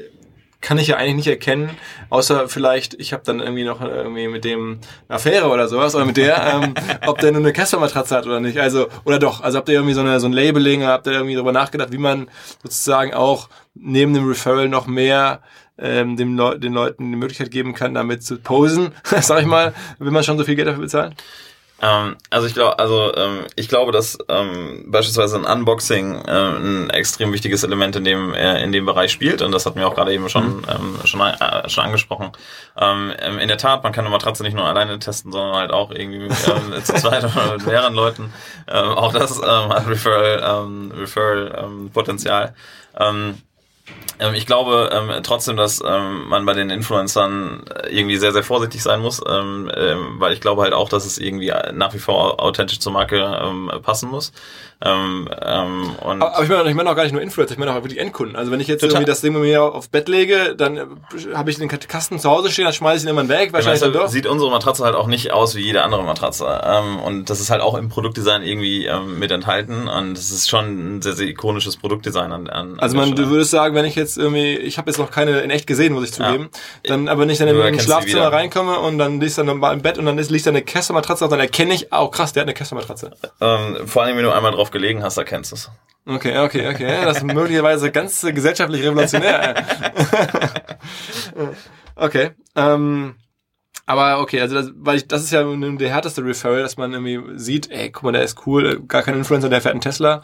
[0.61, 1.69] kann ich ja eigentlich nicht erkennen,
[2.09, 6.05] außer vielleicht, ich habe dann irgendwie noch irgendwie mit dem eine Affäre oder sowas, oder
[6.05, 6.73] mit der, ähm,
[7.07, 8.59] ob der nur eine Kesselmatratze hat oder nicht.
[8.59, 11.35] Also, oder doch, also habt ihr irgendwie so, eine, so ein Labeling, habt ihr irgendwie
[11.35, 12.29] darüber nachgedacht, wie man
[12.61, 15.41] sozusagen auch neben dem Referral noch mehr
[15.77, 19.73] ähm, dem Le den Leuten die Möglichkeit geben kann, damit zu posen, sag ich mal,
[19.97, 21.15] will man schon so viel Geld dafür bezahlen?
[21.81, 26.89] Ähm, also ich glaube, also ähm, ich glaube, dass ähm, beispielsweise ein Unboxing äh, ein
[26.89, 29.95] extrem wichtiges Element in dem äh, in dem Bereich spielt und das hat mir auch
[29.95, 30.63] gerade eben schon mhm.
[30.69, 32.31] ähm, schon äh, schon angesprochen.
[32.77, 35.71] Ähm, ähm, in der Tat, man kann eine Matratze nicht nur alleine testen, sondern halt
[35.71, 38.33] auch irgendwie ähm, zu zweit oder mit mehreren Leuten.
[38.67, 42.53] Auch das hat Referral Referral Potenzial.
[42.97, 43.41] Ähm,
[44.33, 48.83] ich glaube ähm, trotzdem, dass ähm, man bei den Influencern äh, irgendwie sehr, sehr vorsichtig
[48.83, 52.41] sein muss, ähm, ähm, weil ich glaube halt auch, dass es irgendwie nach wie vor
[52.41, 54.33] authentisch zur Marke ähm, passen muss.
[54.81, 57.71] Ähm, ähm, und aber ich meine ich mein auch gar nicht nur Influencer, ich meine
[57.71, 58.37] auch wirklich Endkunden.
[58.37, 58.95] Also wenn ich jetzt Total.
[58.95, 60.85] irgendwie das Ding mit mir aufs Bett lege, dann äh,
[61.33, 63.51] habe ich den Kasten zu Hause stehen, dann schmeiße ich ihn immer weg.
[63.51, 64.07] Wahrscheinlich dann doch.
[64.07, 66.61] Sieht unsere Matratze halt auch nicht aus wie jede andere Matratze.
[66.63, 69.89] Ähm, und das ist halt auch im Produktdesign irgendwie ähm, mit enthalten.
[69.89, 73.51] Und es ist schon ein sehr, sehr ikonisches Produktdesign an, an Also man, du würdest
[73.51, 76.13] sagen, wenn ich jetzt irgendwie, ich habe jetzt noch keine in echt gesehen, muss ich
[76.13, 76.49] zugeben,
[76.85, 76.95] ja.
[76.95, 79.97] dann aber nicht dann in ein Schlafzimmer reinkomme und dann liegst dann normal im Bett
[79.97, 83.11] und dann liegt da eine Kesselmatratze, dann erkenne ich, oh krass, der hat eine Kesselmatratze.
[83.41, 85.71] Ähm, vor allem, wenn du einmal drauf drauf gelegen hast, erkennst du es.
[86.05, 87.01] Okay, okay, okay.
[87.03, 89.55] Das ist möglicherweise ganz gesellschaftlich revolutionär.
[91.95, 92.31] okay.
[92.55, 93.15] Ähm,
[93.85, 97.39] aber okay, also das, weil ich, das ist ja der härteste Referral, dass man irgendwie
[97.39, 100.21] sieht, ey, guck mal, der ist cool, gar kein Influencer, der fährt einen Tesla.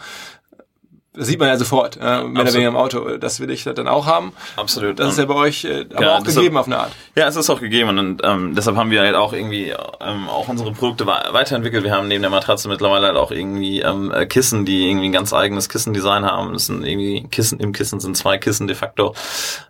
[1.18, 2.53] Das sieht man ja sofort, äh, oder Absolut.
[2.53, 3.18] weniger im Auto.
[3.18, 4.34] Das will ich dann auch haben.
[4.55, 4.99] Absolut.
[4.99, 6.91] Das ist ja bei euch äh, aber Ja, auch das- gegeben auf eine Art.
[7.16, 10.47] Ja, es ist auch gegeben und ähm, deshalb haben wir halt auch irgendwie ähm, auch
[10.47, 11.84] unsere Produkte weiterentwickelt.
[11.84, 15.11] Wir haben neben der Matratze mittlerweile halt auch irgendwie ähm, äh, Kissen, die irgendwie ein
[15.13, 16.53] ganz eigenes Kissendesign haben.
[16.53, 19.13] Das sind irgendwie Kissen im Kissen sind zwei Kissen de facto.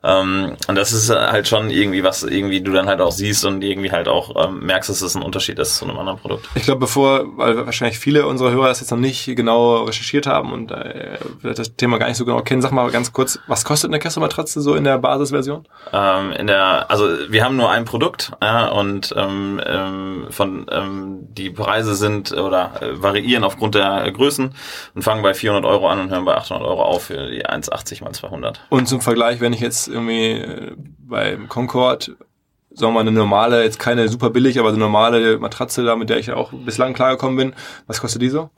[0.04, 3.64] Ähm, und das ist halt schon irgendwie was irgendwie du dann halt auch siehst und
[3.64, 6.50] irgendwie halt auch ähm, merkst, dass es ein Unterschied ist zu einem anderen Produkt.
[6.56, 10.52] Ich glaube, bevor, weil wahrscheinlich viele unserer Hörer das jetzt noch nicht genau recherchiert haben
[10.54, 13.63] und äh, vielleicht das Thema gar nicht so genau kennen, sag mal ganz kurz, was
[13.63, 15.67] kostet eine Kesselmatratze so in der Basisversion?
[15.93, 21.27] Ähm, in der, also wir haben nur ein Produkt ja, und ähm, ähm, von ähm,
[21.29, 24.53] die Preise sind oder äh, variieren aufgrund der Größen
[24.93, 28.03] und fangen bei 400 Euro an und hören bei 800 Euro auf für die 1,80
[28.03, 28.61] mal 200.
[28.69, 32.15] Und zum Vergleich, wenn ich jetzt irgendwie äh, beim Concord,
[32.71, 36.09] sagen wir mal, eine normale, jetzt keine super billig, aber eine normale Matratze da, mit
[36.09, 37.53] der ich auch bislang klargekommen bin,
[37.88, 38.49] was kostet die so?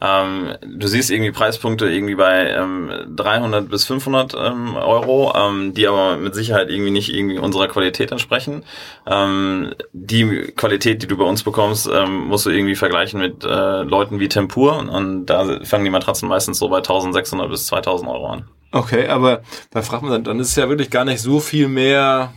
[0.00, 5.88] Ähm, du siehst irgendwie Preispunkte irgendwie bei ähm, 300 bis 500 ähm, Euro, ähm, die
[5.88, 8.64] aber mit Sicherheit irgendwie nicht irgendwie unserer Qualität entsprechen.
[9.06, 13.82] Ähm, die Qualität, die du bei uns bekommst, ähm, musst du irgendwie vergleichen mit äh,
[13.82, 18.28] Leuten wie Tempur und da fangen die Matratzen meistens so bei 1600 bis 2000 Euro
[18.28, 18.44] an.
[18.70, 21.68] Okay, aber da fragt man dann, dann ist es ja wirklich gar nicht so viel
[21.68, 22.32] mehr,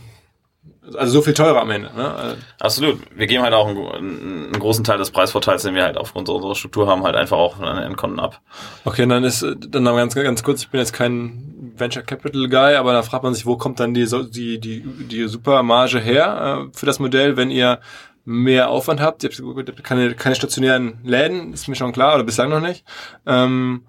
[0.96, 1.90] also so viel teurer am Ende.
[1.94, 2.36] Ne?
[2.58, 2.98] Absolut.
[3.14, 6.54] Wir geben halt auch einen, einen großen Teil des Preisvorteils, den wir halt aufgrund unserer
[6.54, 8.40] Struktur haben, halt einfach auch an den Endkunden ab.
[8.84, 10.62] Okay, dann ist dann noch ganz ganz kurz.
[10.62, 13.94] Ich bin jetzt kein Venture Capital Guy, aber da fragt man sich, wo kommt dann
[13.94, 17.80] die die die die Supermarge her äh, für das Modell, wenn ihr
[18.24, 19.22] mehr Aufwand habt?
[19.22, 22.60] Ihr habt ihr habt keine keine stationären Läden, ist mir schon klar, oder bislang noch
[22.60, 22.84] nicht.
[23.24, 23.86] Ähm,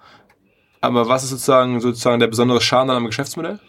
[0.80, 3.60] aber was ist sozusagen sozusagen der besondere Charme dann am Geschäftsmodell?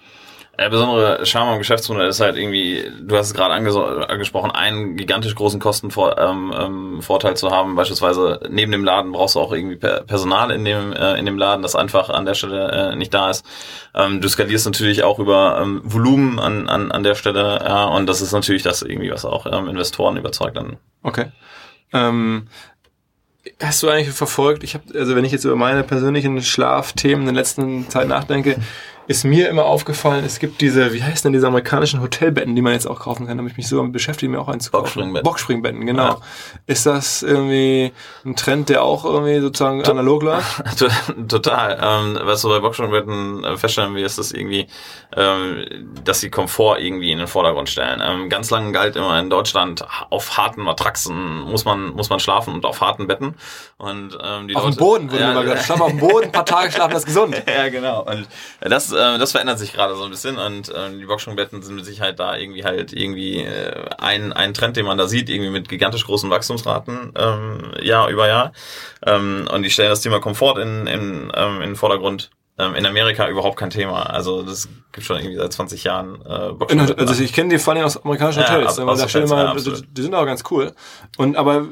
[0.56, 4.96] Der besondere Charme am Geschäftsmodell ist halt irgendwie, du hast es gerade anges- angesprochen, einen
[4.96, 7.74] gigantisch großen Kostenvorteil ähm, ähm, zu haben.
[7.74, 11.38] Beispielsweise neben dem Laden brauchst du auch irgendwie Per- Personal in dem äh, in dem
[11.38, 13.44] Laden, das einfach an der Stelle äh, nicht da ist.
[13.94, 18.06] Ähm, du skalierst natürlich auch über ähm, Volumen an, an, an der Stelle ja, und
[18.06, 20.76] das ist natürlich das irgendwie, was auch ähm, Investoren überzeugt dann.
[21.02, 21.26] Okay.
[21.92, 22.46] Ähm,
[23.60, 24.62] hast du eigentlich verfolgt?
[24.62, 28.56] Ich habe, also wenn ich jetzt über meine persönlichen Schlafthemen in der letzten Zeit nachdenke,
[29.06, 32.72] ist mir immer aufgefallen, es gibt diese, wie heißen denn diese amerikanischen Hotelbetten, die man
[32.72, 34.84] jetzt auch kaufen kann, da habe ich mich so damit beschäftigt, mir auch einzukaufen.
[34.84, 35.24] Boxspringbetten.
[35.24, 36.04] Boxspringbetten, genau.
[36.04, 36.20] Ja.
[36.66, 37.92] Ist das irgendwie
[38.24, 40.62] ein Trend, der auch irgendwie sozusagen analog läuft?
[41.28, 41.78] Total.
[41.80, 44.66] Ähm, was du bei Boxspringbetten äh, feststellen wirst, ist irgendwie,
[45.16, 45.66] ähm,
[46.04, 48.02] dass sie Komfort irgendwie in den Vordergrund stellen.
[48.04, 52.54] Ähm, ganz lange galt immer in Deutschland, auf harten Matraxen muss man muss man schlafen
[52.54, 53.34] und auf harten Betten.
[53.76, 55.64] Und ähm, die Auf dem Boden, wurde ja, immer gesagt.
[55.64, 57.34] Schlaf auf dem Boden, ein paar Tage schlafen, das ist gesund.
[57.46, 58.02] ja, genau.
[58.02, 58.28] Und
[58.60, 61.84] das, äh, das verändert sich gerade so ein bisschen und ähm, die Boxspringbetten sind mit
[61.84, 65.68] Sicherheit da irgendwie halt irgendwie äh, ein, ein Trend, den man da sieht, irgendwie mit
[65.68, 68.52] gigantisch großen Wachstumsraten ähm, Jahr über Jahr.
[69.04, 72.30] Ähm, und die stellen das Thema Komfort in, in, ähm, in den Vordergrund.
[72.56, 74.04] Ähm, in Amerika überhaupt kein Thema.
[74.04, 77.08] Also das gibt schon irgendwie seit 20 Jahren äh, Boxspringbetten.
[77.08, 79.50] Also ich kenne die vor allem aus amerikanischen Ja, Hotels, aber aus Hotels, immer, ja,
[79.50, 79.84] die, absolut.
[79.90, 80.72] die sind auch ganz cool.
[81.16, 81.66] Und aber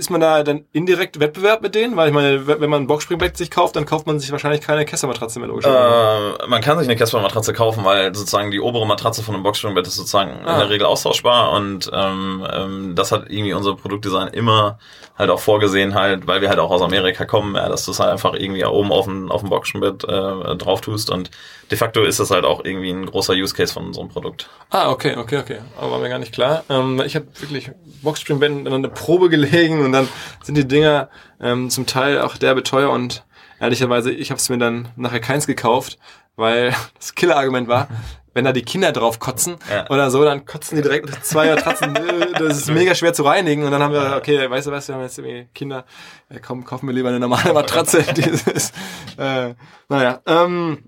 [0.00, 1.94] ist man da dann indirekt Wettbewerb mit denen?
[1.96, 4.84] Weil ich meine, wenn man ein Boxspringbett sich kauft, dann kauft man sich wahrscheinlich keine
[4.84, 6.38] Kesselmatratze mehr logischerweise.
[6.42, 9.86] Äh, man kann sich eine Casper-Matratze kaufen, weil sozusagen die obere Matratze von einem Boxspringbett
[9.86, 10.54] ist sozusagen Ah.
[10.54, 14.78] in der Regel austauschbar und ähm, ähm, das hat irgendwie unser Produktdesign immer
[15.18, 18.00] halt auch vorgesehen halt, weil wir halt auch aus Amerika kommen, ja, dass du es
[18.00, 21.30] halt einfach irgendwie oben auf dem, auf dem Boxspringbett äh, drauf tust und
[21.70, 24.48] de facto ist das halt auch irgendwie ein großer Use Case von unserem Produkt.
[24.70, 25.58] Ah, okay, okay, okay.
[25.78, 26.64] Aber war mir gar nicht klar.
[26.70, 27.70] Ähm, ich habe wirklich
[28.02, 30.08] Boxspringbetten in eine Probe gelegen und dann
[30.42, 31.08] sind die Dinger
[31.40, 33.24] ähm, zum Teil auch derbe teuer und
[33.60, 35.98] ehrlicherweise, ich habe es mir dann nachher keins gekauft,
[36.36, 37.88] weil das Killerargument war,
[38.32, 39.90] wenn da die Kinder drauf kotzen Ja.
[39.90, 41.96] oder so, dann kotzen die direkt zwei Matratzen.
[41.96, 44.86] äh, das ist mega schwer zu reinigen und dann haben wir, okay, weißt du was,
[44.88, 45.84] wir haben jetzt irgendwie Kinder,
[46.30, 48.02] ja, komm, kaufen wir lieber eine normale Matratze.
[48.16, 48.70] Dieses,
[49.18, 49.54] äh,
[49.88, 50.78] naja, ähm,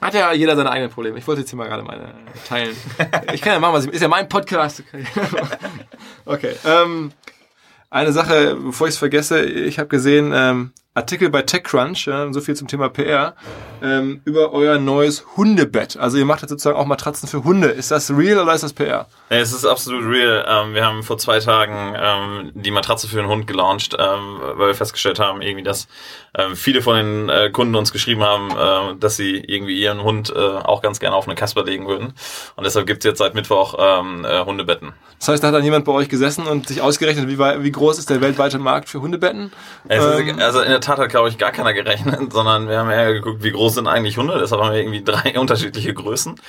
[0.00, 1.18] hat ja jeder seine eigenen Probleme.
[1.18, 2.12] Ich wollte jetzt hier mal gerade meine
[2.46, 2.76] teilen.
[3.32, 3.92] Ich kann ja machen, was ich.
[3.92, 4.82] Ist ja mein Podcast.
[6.26, 6.54] Okay.
[6.66, 7.12] Ähm,
[7.96, 12.40] eine Sache, bevor ich es vergesse, ich habe gesehen, ähm, Artikel bei TechCrunch, ja, so
[12.40, 13.34] viel zum Thema PR,
[13.82, 15.98] ähm, über euer neues Hundebett.
[15.98, 17.68] Also ihr macht jetzt sozusagen auch Matratzen für Hunde.
[17.68, 19.06] Ist das real oder ist das PR?
[19.28, 20.46] Es ist absolut real.
[20.48, 24.68] Ähm, wir haben vor zwei Tagen ähm, die Matratze für den Hund gelauncht, ähm, weil
[24.68, 25.86] wir festgestellt haben, irgendwie, dass
[26.34, 30.32] ähm, viele von den äh, Kunden uns geschrieben haben, äh, dass sie irgendwie ihren Hund
[30.34, 32.14] äh, auch ganz gerne auf eine Kasper legen würden.
[32.56, 34.94] Und deshalb gibt's jetzt seit Mittwoch ähm, äh, Hundebetten.
[35.18, 37.98] Das heißt, da hat dann jemand bei euch gesessen und sich ausgerechnet, wie, wie groß
[37.98, 39.52] ist der weltweite Markt für Hundebetten?
[39.88, 43.12] Es also in der Tat hat, glaube ich, gar keiner gerechnet, sondern wir haben eher
[43.12, 44.38] geguckt, wie groß sind eigentlich Hunde.
[44.38, 46.40] Deshalb haben wir irgendwie drei unterschiedliche Größen.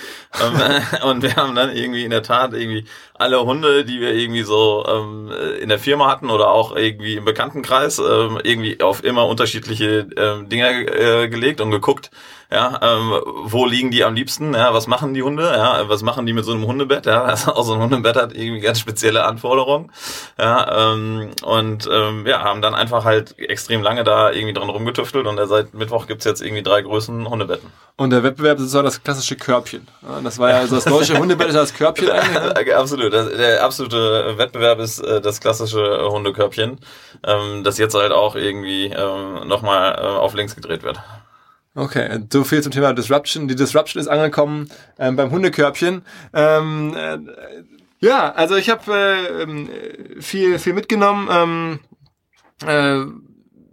[0.42, 2.86] Ähm, äh, und wir haben dann irgendwie in der Tat irgendwie
[3.16, 7.26] alle Hunde, die wir irgendwie so ähm, in der Firma hatten oder auch irgendwie im
[7.26, 12.12] Bekanntenkreis, ähm, irgendwie auf immer unterschiedliche ähm, Dinge äh, gelegt und geguckt,
[12.50, 14.54] ja, ähm, wo liegen die am liebsten?
[14.54, 15.44] Ja, was machen die Hunde?
[15.44, 17.06] Ja, was machen die mit so einem Hundebett?
[17.06, 19.92] Ja, also auch so ein Hundebett hat irgendwie ganz spezielle Anforderungen.
[20.40, 25.28] Ja, ähm, und ähm, ja, haben dann einfach halt extrem lange da irgendwie dran rumgetüftelt
[25.28, 27.70] und seit Mittwoch gibt's jetzt irgendwie drei Größen Hundebetten.
[27.98, 29.86] Und der Wettbewerb ist sozusagen das klassische Körbchen.
[30.24, 32.68] Das war ja also das deutsche Hundebett ist das Körbchen eigentlich.
[32.68, 32.76] Ne?
[32.76, 33.12] Absolut.
[33.12, 36.80] Das, der absolute Wettbewerb ist äh, das klassische Hundekörbchen,
[37.26, 41.02] ähm, das jetzt halt auch irgendwie ähm, nochmal äh, auf links gedreht wird.
[41.78, 43.48] Okay, so viel zum Thema Disruption.
[43.48, 44.68] Die Disruption ist angekommen
[44.98, 46.02] ähm, beim Hundekörbchen.
[46.34, 47.20] Ähm, äh,
[48.00, 49.70] ja, also ich habe äh, ähm,
[50.20, 51.30] viel, viel mitgenommen.
[51.32, 51.80] Ähm,
[52.66, 53.06] äh,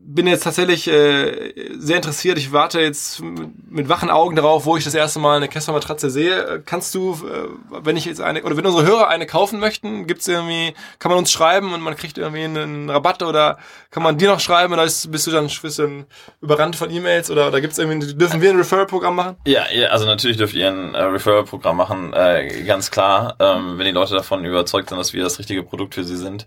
[0.07, 2.37] bin jetzt tatsächlich äh, sehr interessiert.
[2.37, 6.63] Ich warte jetzt mit wachen Augen darauf, wo ich das erste Mal eine Kessler-Matratze sehe.
[6.67, 7.49] Kannst du, äh,
[7.83, 11.19] wenn ich jetzt eine, oder wenn unsere Hörer eine kaufen möchten, gibt's irgendwie, kann man
[11.19, 13.59] uns schreiben und man kriegt irgendwie einen Rabatt oder
[13.91, 16.05] kann man dir noch schreiben oder ist, bist du dann ein bisschen
[16.43, 19.37] überrannt von E-Mails oder, oder gibt's irgendwie, dürfen wir ein Referral-Programm machen?
[19.47, 23.87] Ja, ja, also natürlich dürft ihr ein äh, Referral-Programm machen, äh, ganz klar, ähm, wenn
[23.87, 26.47] die Leute davon überzeugt sind, dass wir das richtige Produkt für sie sind.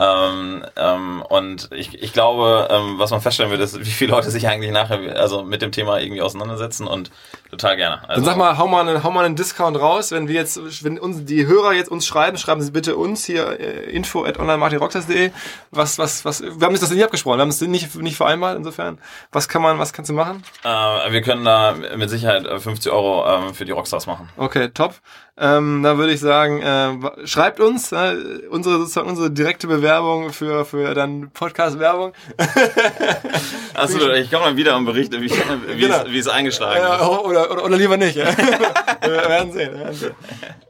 [0.00, 4.30] Ähm, ähm, und ich, ich glaube, ähm, was man feststellen wird, ist, wie viele Leute
[4.30, 7.10] sich eigentlich nachher also mit dem Thema irgendwie auseinandersetzen und
[7.50, 8.08] total gerne.
[8.08, 10.84] Also, Dann sag mal, hau mal, einen, hau mal einen Discount raus, wenn wir jetzt,
[10.84, 14.38] wenn uns die Hörer jetzt uns schreiben, schreiben sie bitte uns hier äh, info at
[14.38, 15.32] onlinemarketingrockstars.de.
[15.72, 19.00] Was, was, was, wir haben das nicht abgesprochen, wir haben es nicht, nicht vereinbart, insofern.
[19.32, 20.44] Was kann man, was kannst du machen?
[20.62, 24.28] äh, wir können da mit Sicherheit äh, 50 Euro ähm, für die Rockstars machen.
[24.36, 24.94] Okay, top.
[25.40, 28.16] Ähm, da würde ich sagen, äh, schreibt uns äh,
[28.50, 32.12] unsere sozusagen unsere direkte Bewerbung für für dann Podcast Werbung.
[33.74, 36.02] Achso, ich komme mal wieder und berichte, wie, wie, Genau.
[36.02, 37.02] es, wie es eingeschlagen Ja, ist.
[37.02, 38.16] oder, oder, oder lieber nicht.
[38.16, 38.26] Ja.
[39.00, 39.72] wir werden sehen.
[39.74, 40.14] Wir werden sehen.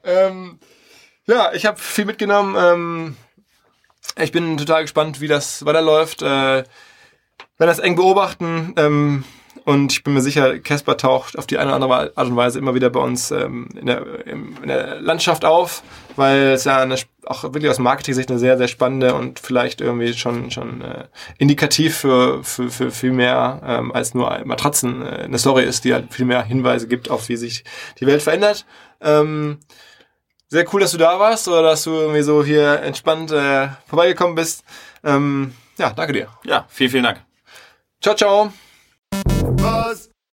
[0.04, 0.58] Ähm,
[1.26, 2.54] ja, ich habe viel mitgenommen.
[2.58, 3.16] Ähm,
[4.20, 6.22] ich bin total gespannt, wie das weiterläuft.
[6.22, 6.64] Äh, werden
[7.58, 8.74] das eng beobachten.
[8.76, 9.24] Ähm,
[9.68, 12.58] und ich bin mir sicher, Casper taucht auf die eine oder andere Art und Weise
[12.58, 15.82] immer wieder bei uns ähm, in, der, im, in der Landschaft auf,
[16.16, 16.96] weil es ja eine,
[17.26, 21.04] auch wirklich aus Marketing-Sicht eine sehr, sehr spannende und vielleicht irgendwie schon, schon äh,
[21.36, 25.92] indikativ für, für, für viel mehr ähm, als nur Matratzen äh, eine Story ist, die
[25.92, 27.62] halt viel mehr Hinweise gibt, auf wie sich
[28.00, 28.64] die Welt verändert.
[29.02, 29.58] Ähm,
[30.48, 34.34] sehr cool, dass du da warst oder dass du irgendwie so hier entspannt äh, vorbeigekommen
[34.34, 34.64] bist.
[35.04, 36.28] Ähm, ja, danke dir.
[36.44, 37.20] Ja, vielen, vielen Dank.
[38.00, 38.50] Ciao, ciao.
[39.58, 40.08] Was?